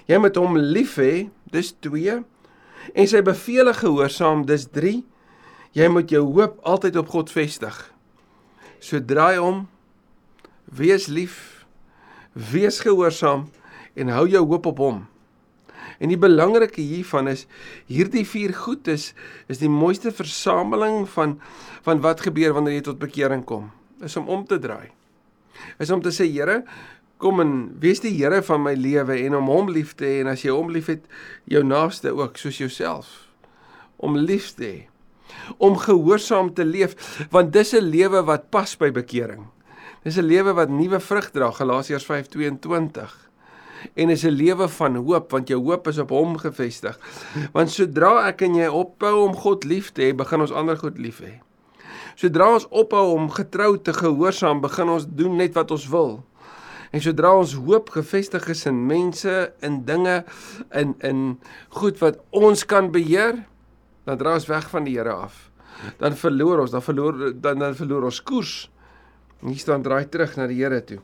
Jy 0.07 0.19
moet 0.19 0.37
hom 0.37 0.59
lief 0.59 0.97
hê, 0.97 1.31
Dis 1.51 1.73
2. 1.81 2.25
En 2.95 3.07
sy 3.07 3.23
bevele 3.23 3.75
gehoorsaam, 3.75 4.45
dis 4.47 4.67
3. 4.67 5.05
Jy 5.73 5.89
moet 5.89 6.11
jou 6.11 6.25
hoop 6.25 6.59
altyd 6.63 6.97
op 6.97 7.09
God 7.09 7.31
vestig. 7.31 7.95
So 8.81 8.99
draai 8.99 9.39
om. 9.39 9.69
Wees 10.65 11.07
lief. 11.07 11.67
Wees 12.33 12.81
gehoorsaam 12.81 13.47
en 13.95 14.09
hou 14.09 14.27
jou 14.29 14.45
hoop 14.47 14.67
op 14.67 14.79
hom. 14.79 15.03
En 15.99 16.11
die 16.11 16.19
belangrike 16.19 16.83
hiervan 16.83 17.29
is 17.31 17.47
hierdie 17.91 18.25
vier 18.27 18.55
goed 18.57 18.89
is 18.91 19.13
is 19.53 19.61
die 19.63 19.71
mooiste 19.71 20.13
versameling 20.15 21.05
van 21.15 21.39
van 21.87 22.03
wat 22.05 22.25
gebeur 22.27 22.55
wanneer 22.57 22.81
jy 22.81 22.87
tot 22.89 23.03
bekering 23.03 23.45
kom. 23.47 23.71
Is 24.03 24.17
om 24.17 24.29
om 24.29 24.45
te 24.49 24.59
draai. 24.59 24.91
Is 25.79 25.93
om 25.95 26.03
te 26.03 26.13
sê 26.15 26.27
Here, 26.27 26.63
kom 27.23 27.41
en 27.41 27.53
wees 27.81 28.03
die 28.03 28.15
Here 28.17 28.43
van 28.43 28.65
my 28.65 28.75
lewe 28.75 29.19
en 29.27 29.39
om 29.39 29.51
hom 29.53 29.71
lief 29.71 29.95
te 29.95 30.09
hê 30.09 30.23
en 30.25 30.33
as 30.33 30.43
jy 30.45 30.55
hom 30.55 30.73
liefhet, 30.75 31.05
jou 31.51 31.63
naaste 31.65 32.11
ook 32.11 32.41
soos 32.41 32.59
jouself. 32.59 33.13
Om 33.97 34.19
lief 34.19 34.51
te 34.59 34.65
hê. 34.65 34.79
Om 35.59 35.77
gehoorsaam 35.79 36.53
te 36.55 36.65
leef 36.65 36.97
want 37.31 37.53
dis 37.53 37.75
'n 37.75 37.85
lewe 37.85 38.25
wat 38.25 38.51
pas 38.51 38.77
by 38.77 38.91
bekering. 38.91 39.47
Dis 40.03 40.19
'n 40.19 40.27
lewe 40.27 40.53
wat 40.53 40.69
nuwe 40.69 41.01
vrug 41.01 41.31
dra, 41.31 41.51
Galasiërs 41.51 42.05
5:22 42.05 43.24
en 43.95 44.11
is 44.11 44.25
'n 44.25 44.31
lewe 44.33 44.69
van 44.69 44.97
hoop 44.97 45.31
want 45.31 45.49
jou 45.49 45.61
hoop 45.61 45.89
is 45.89 45.99
op 45.99 46.11
hom 46.11 46.37
gefestig. 46.39 46.99
Want 47.53 47.71
sodra 47.71 48.27
ek 48.29 48.43
en 48.43 48.55
jy 48.55 48.69
ophou 48.69 49.27
om 49.29 49.35
God 49.35 49.65
lief 49.65 49.93
te 49.93 50.03
hê, 50.03 50.17
begin 50.17 50.41
ons 50.41 50.53
ander 50.53 50.77
goed 50.77 50.99
lief 50.99 51.21
hê. 51.21 51.41
Sodra 52.15 52.53
ons 52.55 52.67
ophou 52.71 53.15
om 53.15 53.31
getrou 53.31 53.77
te 53.79 53.93
gehoorsaam, 53.93 54.61
begin 54.61 54.89
ons 54.89 55.07
doen 55.09 55.37
net 55.37 55.55
wat 55.55 55.71
ons 55.71 55.89
wil. 55.89 56.25
En 56.95 57.03
sodra 57.03 57.33
ons 57.35 57.57
hoop 57.59 57.91
gefestig 57.91 58.47
is 58.49 58.67
in 58.71 58.87
mense, 58.87 59.33
in 59.67 59.81
dinge, 59.85 60.25
in 60.71 60.95
in 61.03 61.25
goed 61.69 61.99
wat 61.99 62.21
ons 62.31 62.63
kan 62.65 62.93
beheer, 62.95 63.43
dan 64.07 64.21
draai 64.21 64.35
ons 64.35 64.47
weg 64.47 64.69
van 64.71 64.87
die 64.87 64.95
Here 64.95 65.13
af. 65.13 65.51
Dan 65.99 66.15
verloor 66.15 66.63
ons, 66.63 66.71
dan 66.71 66.83
verloor 66.83 67.33
dan 67.35 67.59
dan 67.59 67.75
verloor 67.75 68.05
ons 68.05 68.23
koers. 68.23 68.71
Hier 69.43 69.59
staan 69.59 69.83
draai 69.83 70.07
terug 70.09 70.37
na 70.37 70.47
die 70.47 70.61
Here 70.63 70.81
toe. 70.87 71.01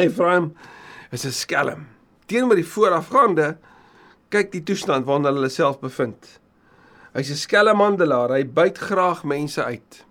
Efraim 0.00 0.54
is 1.10 1.24
'n 1.24 1.32
skelm. 1.32 1.86
Teenoor 2.26 2.56
die 2.56 2.66
voorafgaande 2.66 3.56
kyk 4.28 4.52
die 4.52 4.62
toestand 4.62 5.06
waarna 5.06 5.32
hulle 5.32 5.48
self 5.48 5.80
bevind. 5.80 6.40
Hy's 7.14 7.30
'n 7.30 7.36
skelmhandelaar, 7.36 8.30
hy 8.30 8.44
byt 8.44 8.78
graag 8.78 9.24
mense 9.24 9.64
uit. 9.64 10.04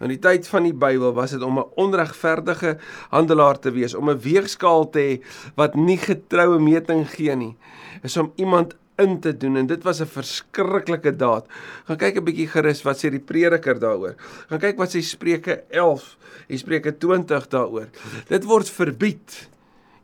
Nou 0.00 0.08
die 0.08 0.18
tyd 0.18 0.46
van 0.48 0.62
die 0.62 0.74
Bybel 0.74 1.12
was 1.14 1.30
dit 1.30 1.42
om 1.42 1.58
'n 1.58 1.70
onregverdige 1.76 2.78
handelaar 3.10 3.58
te 3.58 3.70
wees, 3.70 3.94
om 3.94 4.10
'n 4.10 4.20
weegskaal 4.20 4.90
te 4.90 4.98
hê 4.98 5.22
wat 5.56 5.74
nie 5.74 5.98
getroue 5.98 6.58
meting 6.58 7.08
gee 7.10 7.36
nie. 7.36 7.56
Is 8.02 8.16
om 8.16 8.32
iemand 8.36 8.74
in 8.98 9.20
te 9.20 9.36
doen 9.36 9.56
en 9.56 9.66
dit 9.66 9.82
was 9.82 10.00
'n 10.00 10.06
verskriklike 10.06 11.16
daad. 11.16 11.46
Gaan 11.84 11.96
kyk 11.96 12.16
'n 12.16 12.24
bietjie 12.24 12.48
gerus 12.48 12.82
wat 12.82 12.96
sê 12.96 13.10
die 13.10 13.20
prediker 13.20 13.78
daaroor. 13.78 14.14
Gaan 14.48 14.58
kyk 14.58 14.78
wat 14.78 14.94
sê 14.94 15.00
Spreuke 15.00 15.64
11 15.70 16.16
en 16.48 16.58
Spreuke 16.58 16.98
20 16.98 17.48
daaroor. 17.48 17.88
Dit 18.28 18.44
word 18.44 18.68
verbied. 18.70 19.48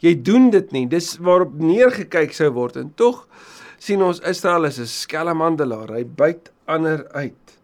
Jy 0.04 0.14
doen 0.22 0.50
dit 0.50 0.72
nie. 0.72 0.86
Dis 0.86 1.16
waarop 1.18 1.56
neergekyk 1.58 2.34
sou 2.36 2.50
word 2.54 2.76
en 2.76 2.92
tog 2.94 3.26
sien 3.78 4.02
ons 4.02 4.20
Israel 4.26 4.64
is 4.64 4.78
'n 4.78 4.86
skelmhandelaar. 4.86 5.94
Hy 5.94 6.04
byt 6.04 6.50
ander 6.66 7.06
uit. 7.12 7.58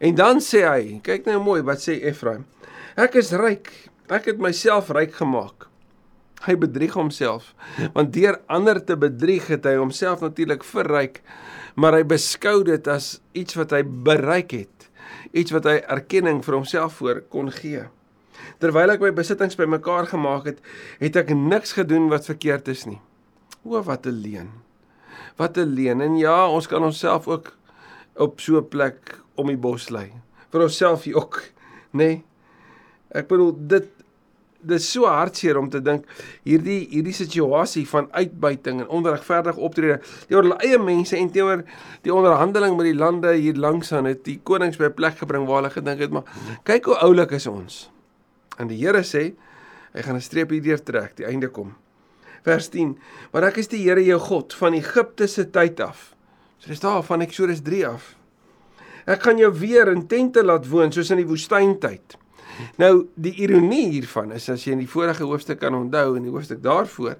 En 0.00 0.14
dan 0.14 0.40
sê 0.40 0.66
hy, 0.66 1.00
kyk 1.02 1.26
nou 1.26 1.42
mooi 1.42 1.62
wat 1.62 1.78
sê 1.78 2.02
Efraim. 2.02 2.44
Ek 2.96 3.14
is 3.14 3.32
ryk. 3.32 3.72
Ek 4.08 4.24
het 4.26 4.38
myself 4.38 4.90
ryk 4.90 5.14
gemaak. 5.14 5.66
Hy 6.44 6.54
bedrieg 6.60 6.94
homself 6.94 7.54
want 7.94 8.12
deur 8.14 8.38
ander 8.52 8.78
te 8.84 8.96
bedrieg 9.00 9.48
het 9.48 9.64
hy 9.64 9.76
homself 9.80 10.22
natuurlik 10.24 10.64
verryk 10.68 11.22
maar 11.80 11.96
hy 11.96 12.04
beskou 12.08 12.60
dit 12.66 12.88
as 12.92 13.16
iets 13.36 13.56
wat 13.58 13.72
hy 13.76 13.82
bereik 13.82 14.52
het 14.56 14.88
iets 15.36 15.54
wat 15.54 15.68
hy 15.70 15.78
erkenning 15.80 16.42
vir 16.44 16.58
homself 16.58 17.00
voor 17.00 17.22
kon 17.32 17.48
gee 17.54 17.86
Terwyl 18.58 18.94
ek 18.94 19.00
my 19.00 19.12
besittings 19.16 19.58
bymekaar 19.58 20.06
gemaak 20.06 20.46
het, 20.50 20.60
het 21.00 21.16
ek 21.16 21.34
niks 21.34 21.72
gedoen 21.76 22.08
wat 22.12 22.28
verkeerd 22.28 22.68
is 22.68 22.86
nie. 22.86 23.00
O 23.64 23.82
wat 23.82 24.06
'n 24.06 24.20
leuen. 24.22 24.50
Wat 25.36 25.56
'n 25.56 25.74
leuen. 25.74 26.00
En 26.00 26.16
ja, 26.16 26.48
ons 26.48 26.66
kan 26.66 26.82
onsself 26.82 27.28
ook 27.28 27.56
op 28.16 28.40
so 28.40 28.58
'n 28.58 28.68
plek 28.68 29.20
om 29.34 29.46
die 29.46 29.56
bos 29.56 29.90
lê. 29.90 30.12
Vir 30.50 30.62
onsself 30.62 31.02
hier 31.02 31.16
ook, 31.16 31.42
nê? 31.92 32.04
Nee? 32.04 32.24
Ek 33.10 33.28
bedoel 33.28 33.54
dit 33.56 33.86
dit 34.66 34.80
is 34.80 34.86
so 34.90 35.06
hartseer 35.06 35.58
om 35.60 35.68
te 35.70 35.80
dink 35.84 36.06
hierdie 36.46 36.86
hierdie 36.90 37.14
situasie 37.14 37.84
van 37.88 38.08
uitbuiting 38.12 38.82
en 38.82 38.88
onregverdige 38.98 39.62
optrede 39.62 39.98
teenoor 40.26 40.48
hulle 40.48 40.60
eie 40.66 40.78
mense 40.82 41.16
en 41.18 41.30
teenoor 41.30 41.62
die 42.06 42.14
onderhandeling 42.14 42.76
met 42.78 42.90
die 42.90 42.96
lande 42.98 43.34
hier 43.36 43.58
langs 43.66 43.92
aan 43.92 44.08
het 44.10 44.24
die 44.26 44.38
konings 44.42 44.80
by 44.80 44.90
plek 45.00 45.20
gebring 45.22 45.46
waar 45.46 45.62
hulle 45.62 45.74
gedink 45.76 46.02
het 46.02 46.16
maar 46.16 46.26
kyk 46.64 46.90
hoe 46.90 46.98
oulik 47.06 47.36
is 47.38 47.46
ons. 47.50 47.86
En 48.58 48.70
die 48.70 48.78
Here 48.80 49.02
sê, 49.04 49.34
hy 49.92 50.02
gaan 50.02 50.16
'n 50.16 50.20
streep 50.20 50.50
hierdeur 50.50 50.82
trek, 50.82 51.16
die 51.16 51.26
einde 51.26 51.48
kom. 51.48 51.74
Vers 52.42 52.68
10: 52.68 52.98
"Want 53.32 53.44
ek 53.44 53.56
is 53.58 53.68
die 53.68 53.82
Here 53.82 54.04
jou 54.04 54.18
God 54.18 54.54
van 54.54 54.72
Egipte 54.72 55.26
se 55.26 55.50
tyd 55.50 55.80
af." 55.80 56.14
So 56.58 56.68
dis 56.68 56.80
daar 56.80 57.02
van 57.02 57.20
Eksodus 57.20 57.62
3 57.62 57.86
af. 57.86 58.16
Ek 59.06 59.22
gaan 59.22 59.38
jou 59.38 59.52
weer 59.52 59.88
in 59.88 60.06
tente 60.06 60.42
laat 60.42 60.68
woon 60.68 60.92
soos 60.92 61.10
in 61.10 61.16
die 61.16 61.26
woestyntyd. 61.26 62.16
Nou 62.78 63.08
die 63.14 63.34
ironie 63.34 63.90
hiervan 63.90 64.32
is 64.32 64.48
as 64.48 64.64
jy 64.64 64.72
in 64.72 64.78
die 64.78 64.88
vorige 64.88 65.24
hoofstuk 65.24 65.60
kan 65.60 65.74
onthou 65.74 66.16
in 66.16 66.22
die 66.22 66.30
hoofstuk 66.30 66.62
daarvoor 66.62 67.16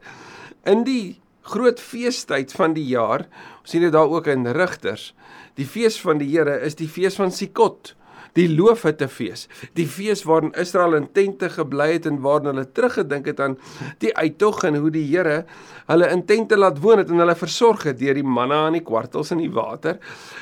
in 0.66 0.82
die 0.86 1.16
groot 1.46 1.80
feestyd 1.80 2.52
van 2.58 2.74
die 2.74 2.88
jaar, 2.90 3.26
ons 3.60 3.70
sien 3.70 3.84
dit 3.86 3.94
daar 3.94 4.10
ook 4.10 4.26
in 4.32 4.46
Rigters. 4.56 5.12
Die 5.58 5.66
fees 5.66 5.98
van 6.02 6.18
die 6.18 6.28
Here 6.32 6.58
is 6.66 6.74
die 6.78 6.90
fees 6.90 7.16
van 7.18 7.30
Sukkot 7.32 7.94
die 8.36 8.48
loofhuttefees, 8.52 9.46
die 9.78 9.86
fees 9.88 10.24
waarin 10.28 10.52
Israel 10.60 10.96
in 10.98 11.08
tente 11.16 11.48
gebly 11.52 11.88
het 11.94 12.06
en 12.08 12.20
waarin 12.24 12.50
hulle 12.52 12.66
teruggedink 12.76 13.30
het 13.30 13.40
aan 13.40 13.56
die 14.04 14.12
uittog 14.16 14.62
en 14.68 14.78
hoe 14.82 14.92
die 14.92 15.04
Here 15.06 15.44
hulle 15.88 16.10
in 16.12 16.24
tente 16.28 16.58
laat 16.58 16.80
woon 16.84 17.00
het 17.02 17.12
en 17.12 17.22
hulle 17.22 17.36
versorg 17.38 17.86
het 17.88 18.00
deur 18.00 18.18
die 18.18 18.26
manna 18.26 18.66
en 18.68 18.76
die 18.78 18.84
kwartels 18.84 19.32
en 19.32 19.40
die 19.40 19.52
water, 19.52 20.00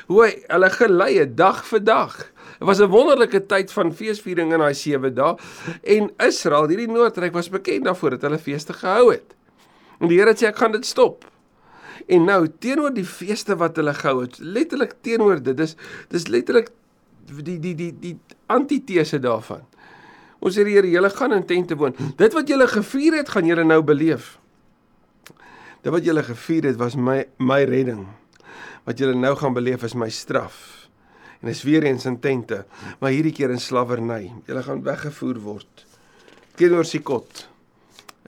hoe 0.09 0.25
hy 0.25 0.31
hulle 0.49 0.71
gelei 0.75 1.13
het 1.21 1.37
dag 1.39 1.63
vir 1.69 1.85
dag. 1.85 2.17
Dit 2.59 2.69
was 2.69 2.81
'n 2.81 2.91
wonderlike 2.91 3.47
tyd 3.47 3.73
van 3.73 3.93
feesviering 3.93 4.53
in 4.53 4.61
daai 4.61 4.75
7 4.75 5.15
dae 5.15 5.37
en 5.83 6.11
Israel, 6.19 6.69
hierdie 6.69 6.91
noordryk 6.91 7.33
was 7.33 7.49
bekend 7.49 7.85
daarvoor 7.85 8.11
dat 8.11 8.23
hulle 8.23 8.39
feeste 8.39 8.73
gehou 8.73 9.13
het. 9.13 9.35
En 10.01 10.09
die 10.09 10.19
Here 10.19 10.35
sê 10.35 10.47
ek 10.49 10.57
gaan 10.57 10.73
dit 10.73 10.87
stop. 10.87 11.25
En 12.07 12.25
nou 12.25 12.49
teenoor 12.59 12.93
die 12.95 13.05
feeste 13.05 13.57
wat 13.57 13.77
hulle 13.77 13.95
gehou 13.95 14.23
het, 14.23 14.39
letterlik 14.39 14.95
teenoor 15.03 15.43
dit, 15.43 15.57
dis 15.57 15.77
dis 16.11 16.27
letterlik 16.29 16.71
die 17.25 17.59
die 17.59 17.75
die 17.75 17.93
die 18.01 18.17
antitese 18.47 19.21
daarvan. 19.23 19.65
Ons 20.45 20.59
sê 20.59 20.65
die 20.67 20.75
Here, 20.77 20.91
julle 20.91 21.09
gaan 21.11 21.33
in 21.33 21.47
tente 21.49 21.77
woon. 21.81 21.95
Dit 22.19 22.35
wat 22.37 22.49
julle 22.49 22.67
gevier 22.69 23.21
het, 23.21 23.31
gaan 23.33 23.47
julle 23.49 23.65
nou 23.65 23.81
beleef. 23.83 24.35
Dit 25.85 25.93
wat 25.93 26.05
julle 26.05 26.25
gevier 26.25 26.69
het 26.69 26.77
was 26.81 26.97
my 26.97 27.23
my 27.41 27.63
redding. 27.69 28.05
Wat 28.85 29.01
julle 29.01 29.17
nou 29.17 29.33
gaan 29.41 29.57
beleef 29.57 29.85
is 29.89 29.97
my 29.97 30.11
straf. 30.13 30.89
En 31.41 31.49
is 31.53 31.63
weer 31.65 31.85
eens 31.85 32.05
in 32.09 32.19
tente, 32.21 32.65
maar 33.01 33.13
hierdie 33.13 33.33
keer 33.33 33.53
in 33.53 33.61
slawerny. 33.61 34.33
Julle 34.49 34.63
gaan 34.65 34.85
weggevoer 34.85 35.41
word. 35.45 35.85
Teenoor 36.57 36.89
Sikot 36.89 37.49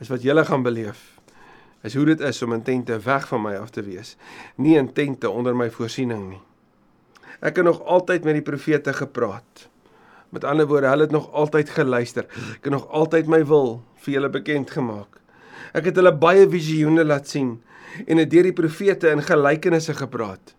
is 0.00 0.10
wat 0.12 0.24
julle 0.24 0.44
gaan 0.44 0.64
beleef. 0.64 1.00
Is 1.84 1.94
hoe 1.96 2.04
dit 2.04 2.20
is 2.20 2.42
om 2.42 2.52
in 2.52 2.64
tente 2.64 2.98
weg 3.04 3.28
van 3.28 3.42
my 3.44 3.54
af 3.56 3.70
te 3.72 3.84
wees, 3.84 4.16
nie 4.56 4.76
in 4.76 4.92
tente 4.92 5.30
onder 5.30 5.56
my 5.56 5.70
voorsiening 5.70 6.28
nie. 6.28 6.42
Ek 7.40 7.57
het 7.57 7.66
nog 7.66 7.83
altyd 7.85 8.25
met 8.25 8.38
die 8.38 8.45
profete 8.45 8.93
gepraat. 8.97 9.69
Met 10.35 10.45
ander 10.45 10.66
woorde, 10.66 10.88
hulle 10.90 11.07
het 11.07 11.14
nog 11.14 11.31
altyd 11.33 11.71
geluister. 11.71 12.26
Ek 12.57 12.69
het 12.69 12.73
nog 12.75 12.88
altyd 12.88 13.28
my 13.31 13.43
wil 13.47 13.81
vir 14.05 14.19
julle 14.19 14.31
bekend 14.33 14.71
gemaak. 14.71 15.21
Ek 15.76 15.90
het 15.90 15.97
hulle 15.99 16.14
baie 16.14 16.47
visioene 16.49 17.05
laat 17.05 17.28
sien 17.28 17.57
en 18.07 18.21
het 18.21 18.31
deur 18.31 18.49
die 18.49 18.57
profete 18.57 19.11
in 19.12 19.23
gelykenisse 19.25 19.95
gepraat. 19.97 20.57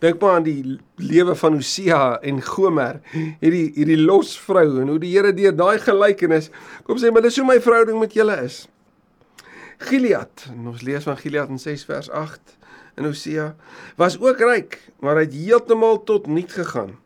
Dink 0.00 0.20
maar 0.22 0.38
aan 0.38 0.46
die 0.46 0.78
lewe 0.96 1.34
van 1.36 1.58
Hosea 1.58 2.20
en 2.24 2.40
Gomer, 2.42 3.02
hierdie 3.12 3.66
hierdie 3.76 3.98
losvrou 4.00 4.80
en 4.80 4.94
hoe 4.94 5.00
die 5.02 5.12
Here 5.12 5.32
deur 5.36 5.52
daai 5.56 5.76
gelykenis 5.82 6.48
kom 6.86 7.00
sê 7.00 7.12
maar 7.12 7.26
dis 7.26 7.36
hoe 7.36 7.44
my 7.48 7.58
verhouding 7.60 8.00
met 8.00 8.16
julle 8.16 8.38
is. 8.46 8.62
Gilead, 9.90 10.46
ons 10.56 10.80
lees 10.84 11.04
van 11.08 11.20
Gilead 11.20 11.52
in 11.52 11.60
6 11.60 11.84
vers 11.88 12.08
8 12.16 12.56
in 13.00 13.08
Hosea 13.08 13.54
was 13.96 14.18
ook 14.20 14.42
ryk, 14.44 14.78
maar 15.00 15.18
hy 15.18 15.26
het 15.26 15.36
heeltemal 15.36 16.02
tot 16.04 16.28
niet 16.28 16.52
gegaan. 16.52 16.98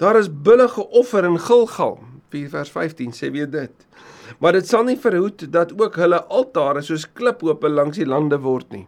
Daar 0.00 0.18
is 0.18 0.28
bulle 0.28 0.68
geoffer 0.72 1.24
in 1.28 1.38
Gilgal, 1.40 1.98
4 2.32 2.48
vers 2.52 2.72
15 2.72 3.12
sê 3.16 3.30
weer 3.32 3.48
dit. 3.50 3.86
Maar 4.40 4.56
dit 4.58 4.68
sal 4.68 4.86
nie 4.88 4.98
verhoed 5.00 5.46
dat 5.52 5.74
ook 5.76 5.96
hulle 6.00 6.22
altare 6.32 6.82
soos 6.84 7.06
kliphope 7.16 7.68
langs 7.70 8.00
die 8.00 8.08
lande 8.08 8.40
word 8.42 8.72
nie. 8.74 8.86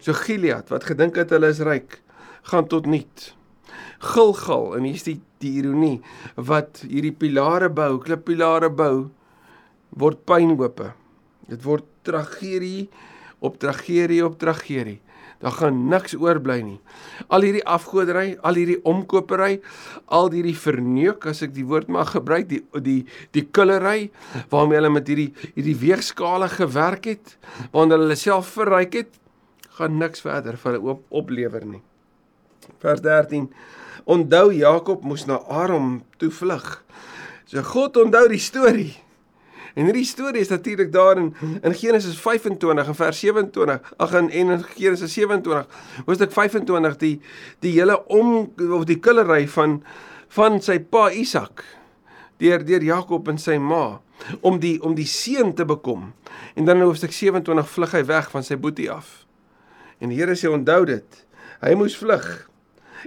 So 0.00 0.16
Gilead 0.16 0.72
wat 0.72 0.88
gedink 0.88 1.20
het 1.20 1.32
hulle 1.34 1.52
is 1.52 1.62
ryk, 1.64 2.00
gaan 2.50 2.66
tot 2.68 2.88
niet. 2.88 3.30
Gilgal 4.00 4.74
en 4.78 4.88
hier's 4.88 5.04
die 5.06 5.20
die 5.40 5.54
ironie 5.56 6.02
wat 6.36 6.82
hierdie 6.84 7.14
pilare 7.16 7.70
bou, 7.72 7.94
klippilare 8.04 8.68
bou 8.68 9.08
word 9.96 10.20
pynhope. 10.28 10.90
Dit 11.48 11.64
word 11.64 11.86
tragedie 12.04 12.90
op 13.40 13.56
tragedie 13.60 14.20
op 14.24 14.36
tragedie 14.40 14.98
Daar 15.40 15.54
gaan 15.56 15.78
niks 15.88 16.12
oorbly 16.20 16.58
nie. 16.60 16.78
Al 17.32 17.46
hierdie 17.46 17.64
afgodery, 17.64 18.34
al 18.44 18.58
hierdie 18.60 18.76
omkopery, 18.84 19.62
al 20.12 20.28
hierdie 20.34 20.56
verneuk 20.56 21.24
as 21.30 21.40
ek 21.46 21.54
die 21.56 21.64
woord 21.64 21.88
mag 21.88 22.12
gebruik, 22.12 22.50
die 22.50 22.60
die 22.84 22.98
die 23.32 23.46
kullery 23.48 24.10
waarmee 24.52 24.76
hulle 24.76 24.92
met 24.92 25.08
hierdie 25.08 25.30
hierdie 25.54 25.78
weegskale 25.80 26.50
gewerk 26.52 27.08
het, 27.08 27.36
waarna 27.72 27.96
hulle 27.96 28.18
self 28.20 28.52
verryk 28.58 28.98
het, 29.00 29.16
gaan 29.78 29.96
niks 29.96 30.20
verder 30.26 30.60
vir 30.60 30.76
hulle 30.76 30.96
op, 30.96 31.06
oplewer 31.22 31.64
nie. 31.64 31.80
Vers 32.84 33.00
13. 33.00 33.48
Onthou 34.10 34.50
Jakob 34.52 35.04
moes 35.08 35.24
na 35.28 35.40
Aram 35.48 36.02
toe 36.20 36.28
vlug. 36.32 36.82
So 37.48 37.64
God 37.64 37.96
onthou 37.96 38.26
die 38.28 38.42
storie. 38.42 38.92
En 39.74 39.84
hierdie 39.84 40.04
storie 40.04 40.40
is 40.40 40.48
natuurlik 40.48 40.92
daar 40.92 41.18
in 41.18 41.34
in 41.62 41.74
Genesis 41.74 42.18
25 42.18 42.86
en 42.86 42.94
vers 42.94 43.18
27. 43.18 43.94
Ag 43.96 44.12
en 44.12 44.30
in 44.30 44.64
Genesis 44.76 45.12
27, 45.12 45.66
hoofstuk 46.06 46.32
25 46.32 46.96
die 46.96 47.20
die 47.58 47.72
hele 47.72 48.06
om 48.06 48.52
of 48.70 48.84
die 48.84 48.98
kullery 48.98 49.48
van 49.48 49.82
van 50.28 50.60
sy 50.62 50.78
pa 50.78 51.08
Isak 51.10 51.64
deur 52.38 52.64
deur 52.64 52.82
Jakob 52.82 53.28
en 53.28 53.38
sy 53.38 53.58
ma 53.58 54.00
om 54.40 54.60
die 54.60 54.76
om 54.82 54.94
die 54.94 55.08
seun 55.08 55.54
te 55.54 55.64
bekom. 55.64 56.12
En 56.54 56.64
dan 56.64 56.76
in 56.76 56.88
hoofstuk 56.88 57.12
27 57.12 57.70
vlug 57.70 57.92
hy 57.92 58.04
weg 58.04 58.30
van 58.30 58.44
sy 58.46 58.56
boetie 58.56 58.90
af. 58.90 59.24
En 60.00 60.12
die 60.12 60.18
Here 60.20 60.36
sê 60.36 60.48
onthou 60.48 60.84
dit. 60.88 61.24
Hy 61.60 61.74
moes 61.76 61.96
vlug. 61.96 62.49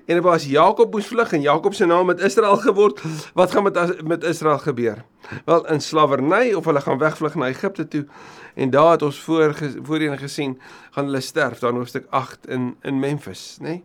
En 0.05 0.15
dit 0.15 0.23
was 0.23 0.45
Jakob 0.45 0.91
moes 0.91 1.07
vlug 1.07 1.31
en 1.31 1.41
Jakob 1.41 1.73
se 1.73 1.85
naam 1.85 2.07
het 2.07 2.19
Israel 2.19 2.57
geword. 2.57 3.01
Wat 3.33 3.51
gaan 3.51 3.63
met 3.63 4.03
met 4.07 4.23
Israel 4.23 4.57
gebeur? 4.57 5.03
Wel 5.45 5.67
in 5.67 5.81
slawerny 5.81 6.53
of 6.53 6.65
hulle 6.65 6.81
gaan 6.81 6.97
wegvlug 6.97 7.35
na 7.35 7.47
Egipte 7.47 7.87
toe. 7.87 8.05
En 8.53 8.69
daar 8.69 8.91
het 8.91 9.01
ons 9.01 9.19
voor 9.19 9.55
voorheen 9.83 10.17
gesien 10.17 10.59
gaan 10.91 11.05
hulle 11.05 11.21
sterf 11.21 11.59
daar 11.59 11.71
in 11.71 11.77
hoofstuk 11.77 12.05
8 12.09 12.47
in 12.47 12.75
in 12.81 12.99
Memphis, 12.99 13.57
nê? 13.59 13.63
Nee? 13.63 13.83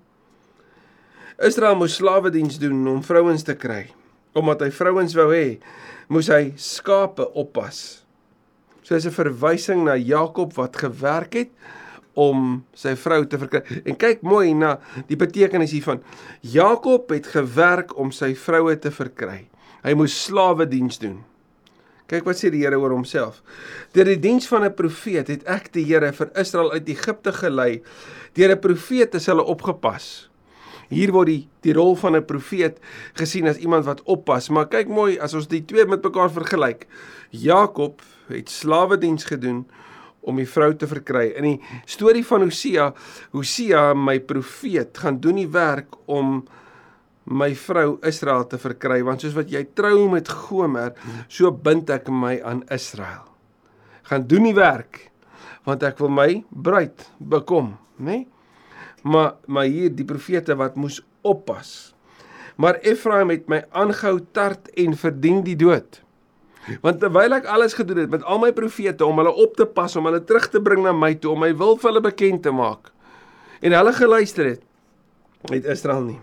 Israel 1.38 1.76
moes 1.76 1.94
slawe 1.94 2.30
diens 2.30 2.58
doen 2.58 2.88
om 2.88 3.02
vrouens 3.04 3.42
te 3.42 3.54
kry. 3.54 3.86
Omdat 4.32 4.60
hy 4.60 4.70
vrouens 4.74 5.14
wou 5.14 5.28
hê, 5.30 5.58
moes 6.10 6.26
hy 6.32 6.52
skape 6.56 7.32
oppas. 7.38 8.04
So 8.82 8.94
is 8.94 9.06
'n 9.06 9.14
verwysing 9.14 9.84
na 9.84 9.94
Jakob 9.94 10.54
wat 10.54 10.76
gewerk 10.76 11.34
het 11.34 11.50
om 12.18 12.62
sy 12.74 12.96
vrou 12.98 13.22
te 13.30 13.38
verkry. 13.38 13.62
En 13.86 13.96
kyk 13.98 14.24
mooi 14.26 14.50
na 14.58 14.76
die 15.06 15.18
betekenis 15.18 15.74
hiervan. 15.76 16.02
Jakob 16.42 17.12
het 17.14 17.30
gewerk 17.30 17.94
om 17.98 18.10
sy 18.14 18.34
vroue 18.38 18.74
te 18.82 18.90
verkry. 18.94 19.44
Hy 19.84 19.94
moes 19.98 20.16
slawe 20.26 20.66
diens 20.66 20.98
doen. 20.98 21.20
Kyk 22.08 22.24
wat 22.24 22.40
sê 22.40 22.48
die 22.50 22.62
Here 22.64 22.78
oor 22.80 22.94
homself. 22.96 23.42
Deur 23.92 24.08
die 24.08 24.20
diens 24.20 24.48
van 24.48 24.64
'n 24.64 24.74
profeet 24.74 25.28
het 25.28 25.44
ek 25.46 25.72
die 25.72 25.84
Here 25.84 26.12
vir 26.12 26.30
Israel 26.34 26.72
uit 26.72 26.88
Egipte 26.88 27.32
gelei. 27.32 27.82
Deur 28.34 28.50
'n 28.56 28.60
profeet 28.60 29.14
is 29.14 29.26
hulle 29.26 29.44
opgepas. 29.44 30.28
Hier 30.88 31.12
word 31.12 31.26
die 31.26 31.48
die 31.60 31.74
rol 31.74 31.96
van 31.96 32.16
'n 32.16 32.24
profeet 32.24 32.78
gesien 33.14 33.46
as 33.46 33.58
iemand 33.58 33.84
wat 33.84 34.02
oppas, 34.04 34.48
maar 34.48 34.68
kyk 34.68 34.88
mooi 34.88 35.18
as 35.18 35.34
ons 35.34 35.46
die 35.46 35.64
twee 35.64 35.84
met 35.84 36.02
mekaar 36.02 36.30
vergelyk. 36.30 36.86
Jakob 37.30 38.00
het 38.28 38.48
slawe 38.48 38.98
diens 38.98 39.24
gedoen 39.24 39.66
om 40.28 40.38
die 40.40 40.48
vrou 40.48 40.70
te 40.76 40.88
verkry. 40.90 41.30
In 41.40 41.46
die 41.48 41.80
storie 41.88 42.24
van 42.26 42.44
Hosea, 42.44 42.90
Hosea 43.34 43.90
my 43.96 44.18
profeet 44.20 45.00
gaan 45.02 45.20
doen 45.24 45.40
die 45.40 45.48
werk 45.50 45.96
om 46.06 46.42
my 47.28 47.50
vrou 47.60 47.98
Israel 48.08 48.46
te 48.48 48.60
verkry 48.60 49.02
want 49.04 49.24
soos 49.24 49.36
wat 49.36 49.50
jy 49.52 49.66
trou 49.76 50.06
met 50.12 50.30
Gomer, 50.32 50.94
so 51.28 51.52
bind 51.52 51.90
ek 51.92 52.08
my 52.08 52.38
aan 52.40 52.64
Israel. 52.72 53.26
Gaan 54.08 54.24
doen 54.28 54.48
die 54.48 54.56
werk 54.56 55.06
want 55.68 55.84
ek 55.84 56.00
wil 56.00 56.12
my 56.12 56.30
bruid 56.48 57.04
bekom, 57.20 57.74
né? 58.00 58.04
Nee? 58.04 58.26
Maar 59.08 59.36
maar 59.46 59.68
hier 59.70 59.92
die 59.94 60.06
profete 60.06 60.56
wat 60.58 60.76
moes 60.76 60.98
oppas. 61.22 61.94
Maar 62.58 62.80
Ephraim 62.82 63.30
het 63.30 63.46
my 63.48 63.62
aangehou 63.70 64.18
tart 64.34 64.70
en 64.74 64.96
verdien 64.98 65.44
die 65.46 65.56
dood. 65.56 66.00
Want 66.84 67.00
terwyl 67.00 67.36
ek 67.38 67.48
alles 67.48 67.76
gedoen 67.78 68.02
het 68.04 68.10
met 68.12 68.24
al 68.24 68.40
my 68.42 68.52
profete 68.52 69.06
om 69.06 69.18
hulle 69.20 69.32
op 69.32 69.56
te 69.56 69.66
pas, 69.66 69.96
om 69.96 70.08
hulle 70.08 70.22
terug 70.24 70.48
te 70.52 70.60
bring 70.60 70.82
na 70.84 70.92
my 70.92 71.14
toe, 71.14 71.32
om 71.32 71.44
my 71.44 71.52
wil 71.56 71.76
vir 71.80 71.92
hulle 71.92 72.04
bekend 72.04 72.42
te 72.44 72.52
maak. 72.54 72.92
En 73.64 73.74
hulle 73.74 73.92
geluister 73.96 74.52
het, 74.54 74.62
het 75.50 75.66
Israel 75.66 76.04
nie. 76.06 76.20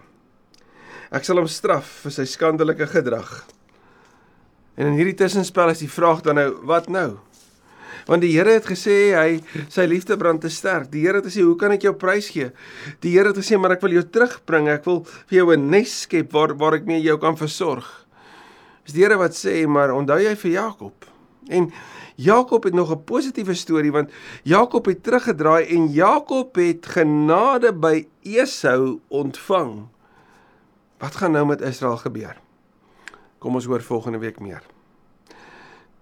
Ek 1.15 1.25
sal 1.27 1.39
hom 1.39 1.49
straf 1.49 1.88
vir 2.05 2.13
sy 2.15 2.25
skandelike 2.29 2.88
gedrag. 2.91 3.29
En 4.75 4.89
in 4.91 4.97
hierdie 4.99 5.15
tussenspel 5.17 5.71
is 5.71 5.84
die 5.86 5.91
vraag 5.91 6.23
dan 6.25 6.39
nou, 6.39 6.49
wat 6.67 6.89
nou? 6.91 7.15
Want 8.05 8.21
die 8.21 8.36
Here 8.36 8.53
het 8.53 8.67
gesê 8.69 9.15
hy 9.15 9.39
sy 9.71 9.88
liefde 9.89 10.17
brand 10.19 10.43
te 10.43 10.51
sterk. 10.53 10.91
Die 10.93 11.01
Here 11.05 11.21
het 11.21 11.25
gesê, 11.25 11.41
"Hoe 11.41 11.55
kan 11.58 11.71
ek 11.71 11.81
jou 11.81 11.93
prys 11.93 12.29
gee?" 12.29 12.51
Die 13.01 13.12
Here 13.12 13.29
het 13.29 13.38
gesê, 13.38 13.58
"Maar 13.58 13.71
ek 13.71 13.81
wil 13.81 13.91
jou 13.91 14.03
terugbring. 14.03 14.67
Ek 14.69 14.86
wil 14.86 15.03
vir 15.03 15.38
jou 15.39 15.53
'n 15.53 15.69
nes 15.69 16.01
skep 16.01 16.31
waar 16.31 16.53
waar 16.53 16.75
ek 16.75 16.86
mee 16.86 17.01
jou 17.01 17.17
kan 17.17 17.36
versorg." 17.36 18.04
Dis 18.86 18.93
die 18.93 19.02
Here 19.02 19.17
wat 19.17 19.34
sê, 19.34 19.63
maar 19.65 19.93
onthou 19.95 20.19
jy 20.21 20.36
vir 20.38 20.52
Jakob? 20.52 21.08
En 21.50 21.71
Jakob 22.21 22.63
het 22.63 22.74
nog 22.74 22.91
'n 22.91 23.04
positiewe 23.04 23.54
storie 23.54 23.91
want 23.91 24.12
Jakob 24.43 24.86
het 24.86 25.04
teruggedraai 25.04 25.65
en 25.65 25.88
Jakob 25.91 26.56
het 26.56 26.86
genade 26.86 27.74
by 27.74 28.08
Esau 28.21 29.00
ontvang. 29.08 29.88
Wat 30.98 31.15
gaan 31.15 31.32
nou 31.32 31.45
met 31.45 31.62
Israel 31.62 31.98
gebeur? 31.98 32.38
Kom 33.39 33.56
ons 33.56 33.65
hoor 33.65 33.82
volgende 33.82 34.17
week 34.17 34.39
meer. 34.39 34.63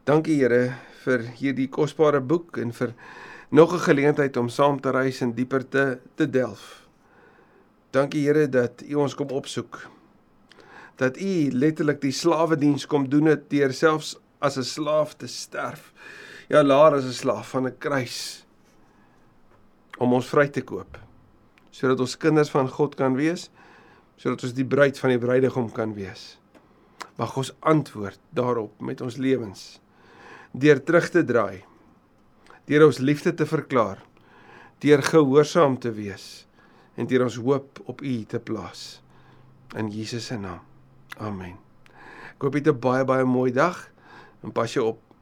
Dankie 0.04 0.42
Here 0.42 0.76
vir 1.04 1.20
hierdie 1.20 1.70
kosbare 1.70 2.22
boek 2.22 2.58
en 2.58 2.74
vir 2.74 2.94
nog 3.50 3.74
'n 3.74 3.80
geleentheid 3.80 4.38
om 4.38 4.50
saam 4.50 4.82
te 4.82 4.92
reis 4.92 5.22
en 5.22 5.34
dieper 5.34 5.70
te 5.70 6.00
te 6.16 6.30
delf. 6.30 6.88
Dankie 7.92 8.28
Here 8.28 8.50
dat 8.50 8.84
U 8.90 8.94
ons 8.96 9.16
kom 9.16 9.30
opsoek 9.30 9.93
dat 10.96 11.18
u 11.18 11.52
letterlik 11.52 12.02
die 12.02 12.12
slawe 12.12 12.58
diens 12.58 12.86
kom 12.86 13.08
doen 13.10 13.32
het 13.32 13.50
deur 13.50 13.74
selfs 13.74 14.16
as 14.40 14.58
'n 14.58 14.64
slaaf 14.64 15.16
te 15.16 15.28
sterf. 15.28 15.94
Ja, 16.50 16.64
laer 16.64 16.94
as 16.94 17.06
'n 17.06 17.14
slaaf 17.14 17.50
van 17.50 17.68
'n 17.68 17.78
kruis 17.78 18.46
om 19.98 20.14
ons 20.14 20.28
vry 20.28 20.48
te 20.48 20.62
koop 20.62 21.00
sodat 21.74 22.00
ons 22.00 22.18
kinders 22.18 22.52
van 22.54 22.70
God 22.70 22.96
kan 22.96 23.16
wees, 23.18 23.50
sodat 24.16 24.44
ons 24.44 24.54
die 24.54 24.66
bruid 24.66 25.00
van 25.00 25.10
die 25.10 25.22
bruidegom 25.22 25.72
kan 25.72 25.96
wees. 25.98 26.38
Mag 27.18 27.38
ons 27.38 27.54
antwoord 27.60 28.20
daarop 28.30 28.82
met 28.82 29.02
ons 29.02 29.18
lewens 29.18 29.80
deur 30.54 30.84
terug 30.86 31.10
te 31.10 31.24
draai, 31.26 31.64
deur 32.70 32.86
ons 32.86 33.00
liefde 33.02 33.34
te 33.34 33.46
verklaar, 33.50 34.04
deur 34.86 35.02
gehoorsaam 35.02 35.80
te 35.82 35.90
wees 35.92 36.46
en 36.94 37.10
deur 37.10 37.26
ons 37.26 37.40
hoop 37.42 37.82
op 37.90 38.06
U 38.06 38.14
te 38.30 38.40
plaas 38.40 39.02
in 39.74 39.90
Jesus 39.90 40.30
se 40.30 40.38
naam. 40.38 40.73
Amen. 41.18 41.58
Ek 42.34 42.42
hoop 42.42 42.56
jy 42.56 42.64
het 42.64 42.74
'n 42.74 42.80
baie 42.80 43.06
baie 43.06 43.26
mooi 43.26 43.52
dag 43.52 43.90
en 44.44 44.52
pas 44.52 44.74
jou 44.74 44.86
op. 44.88 45.13